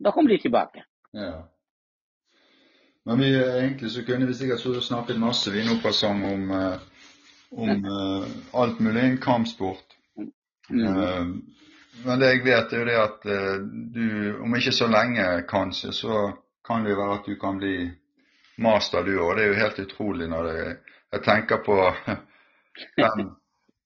da 0.00 0.12
kommer 0.12 0.30
de 0.30 0.38
tilbake. 0.38 0.84
Ja. 1.12 1.48
Men 3.04 3.18
vi, 3.18 3.30
egentlig 3.44 3.90
så 3.90 4.04
kunne 4.04 4.26
vi 4.26 4.34
sikkert 4.34 4.84
snakket 4.84 5.18
masse 5.20 5.50
vi 5.50 5.64
nå 5.64 5.76
om, 6.04 6.50
eh, 6.50 6.78
om 7.50 7.84
uh, 7.84 8.26
alt 8.52 8.80
mulig 8.80 9.04
innen 9.04 9.18
kampsport. 9.18 9.96
Mm. 10.70 10.86
Uh, 10.86 11.26
men 12.04 12.20
det 12.20 12.28
jeg 12.30 12.44
vet, 12.44 12.72
er 12.72 12.78
jo 12.78 12.84
det 12.84 12.98
at 13.00 13.24
du, 13.94 14.36
om 14.40 14.54
ikke 14.56 14.72
så 14.72 14.86
lenge 14.88 15.42
kanskje, 15.48 15.92
så 15.92 16.32
kan 16.64 16.84
det 16.84 16.94
jo 16.94 17.00
være 17.00 17.18
at 17.18 17.26
du 17.26 17.34
kan 17.36 17.58
bli 17.58 17.90
master 18.62 19.04
du 19.04 19.18
òg. 19.18 19.34
Det 19.36 19.44
er 19.44 19.50
jo 19.50 19.58
helt 19.58 19.80
utrolig 19.84 20.28
når 20.30 20.48
jeg, 20.52 20.76
jeg 21.12 21.22
tenker 21.26 21.60
på 21.66 21.76
den, 23.02 23.34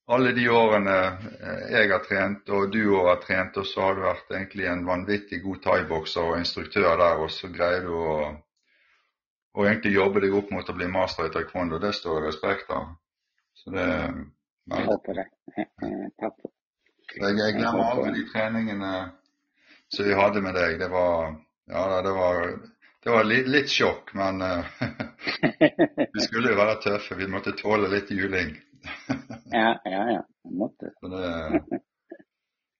alle 0.07 0.33
de 0.37 0.49
årene 0.53 0.95
eh, 0.95 1.61
jeg 1.73 1.90
har 1.93 2.03
trent, 2.05 2.49
og 2.53 2.73
du 2.73 2.81
òg 2.97 3.11
har 3.11 3.21
trent, 3.25 3.57
og 3.61 3.69
så 3.69 3.87
har 3.87 3.97
du 3.97 4.03
vært 4.05 4.35
egentlig 4.37 4.67
en 4.71 4.85
vanvittig 4.88 5.40
god 5.45 5.62
thaibokser 5.64 6.33
og 6.33 6.40
instruktør 6.43 6.90
der, 7.01 7.23
og 7.25 7.31
så 7.33 7.51
greier 7.53 7.87
du 7.87 7.95
å, 7.97 8.17
å 9.55 9.69
egentlig 9.69 9.95
jobbe 9.97 10.25
deg 10.25 10.37
opp 10.37 10.53
mot 10.53 10.69
å 10.69 10.77
bli 10.77 10.90
master 10.93 11.29
i 11.29 11.35
taekwondo. 11.35 11.81
Det 11.81 11.95
står 11.97 12.21
det 12.21 12.33
respekt 12.33 12.75
av. 12.75 12.93
Så 13.61 13.73
det 13.75 13.88
det. 15.14 15.29
Takk 16.21 16.45
jeg, 17.14 17.35
jeg 17.38 17.57
glemmer 17.59 17.90
aldri 17.93 18.12
de 18.17 18.23
treningene 18.33 18.93
som 19.93 20.07
vi 20.07 20.14
hadde 20.19 20.43
med 20.43 20.57
deg. 20.59 20.79
Det 20.81 20.88
var, 20.90 21.35
ja, 21.71 21.83
det 22.05 22.14
var 22.17 22.47
det 23.05 23.12
var 23.12 23.27
litt, 23.29 23.49
litt 23.53 23.69
sjokk, 23.69 24.14
men 24.17 24.40
uh, 24.40 24.64
vi 26.14 26.25
skulle 26.25 26.55
jo 26.55 26.59
være 26.59 26.79
tøffe. 26.81 27.19
Vi 27.19 27.29
måtte 27.31 27.53
tåle 27.59 27.90
litt 27.93 28.11
juling. 28.11 28.55
Ja, 29.53 29.81
ja, 29.85 30.03
ja. 30.12 30.23
Måtte. 30.44 30.92
det, 31.01 31.62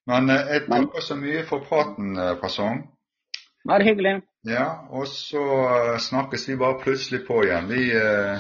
Men 0.07 0.31
eh, 0.31 0.51
jeg 0.53 0.67
takker 0.69 1.01
så 1.01 1.17
mye 1.17 1.45
for 1.49 1.65
praten, 1.69 2.17
eh, 2.17 2.35
Person. 2.41 2.83
Bare 3.69 3.85
hyggelig. 3.85 4.21
Ja, 4.45 4.67
og 4.91 5.07
så 5.09 5.45
eh, 5.69 5.99
snakkes 5.99 6.49
vi 6.49 6.57
bare 6.61 6.81
plutselig 6.83 7.23
på 7.27 7.41
igjen. 7.47 7.69
Vi 7.69 7.87
eh, 7.97 8.37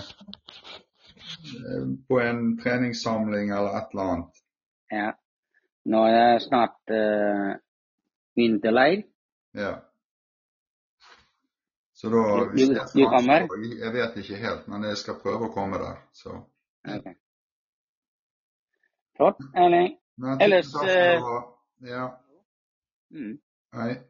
eh, 1.56 1.86
På 2.08 2.20
en 2.20 2.58
treningssamling 2.60 3.50
eller 3.50 3.78
et 3.80 3.94
eller 3.94 4.12
annet. 4.12 4.44
Ja. 4.92 5.10
Nå 5.84 6.04
er 6.08 6.14
det 6.18 6.44
snart 6.44 6.92
eh, 6.92 7.56
vinterleir. 8.36 9.02
Ja. 9.54 9.74
Så 11.94 12.10
da 12.12 12.22
hvis 12.52 12.68
du 12.68 13.04
kommer? 13.08 13.48
Jeg 13.80 13.92
vet 13.92 14.16
ikke 14.20 14.36
helt, 14.36 14.68
men 14.68 14.84
jeg 14.84 14.96
skal 15.00 15.20
prøve 15.22 15.48
å 15.48 15.52
komme 15.54 15.80
der. 15.80 16.00
Så. 16.12 16.36
Ok. 16.84 17.06
Flott, 19.16 19.36
Erling. 19.54 19.98
Ellers, 20.40 20.66
skal. 20.70 21.22
Ja. 21.80 22.20
Mm. 23.10 23.40
Hei. 23.72 24.02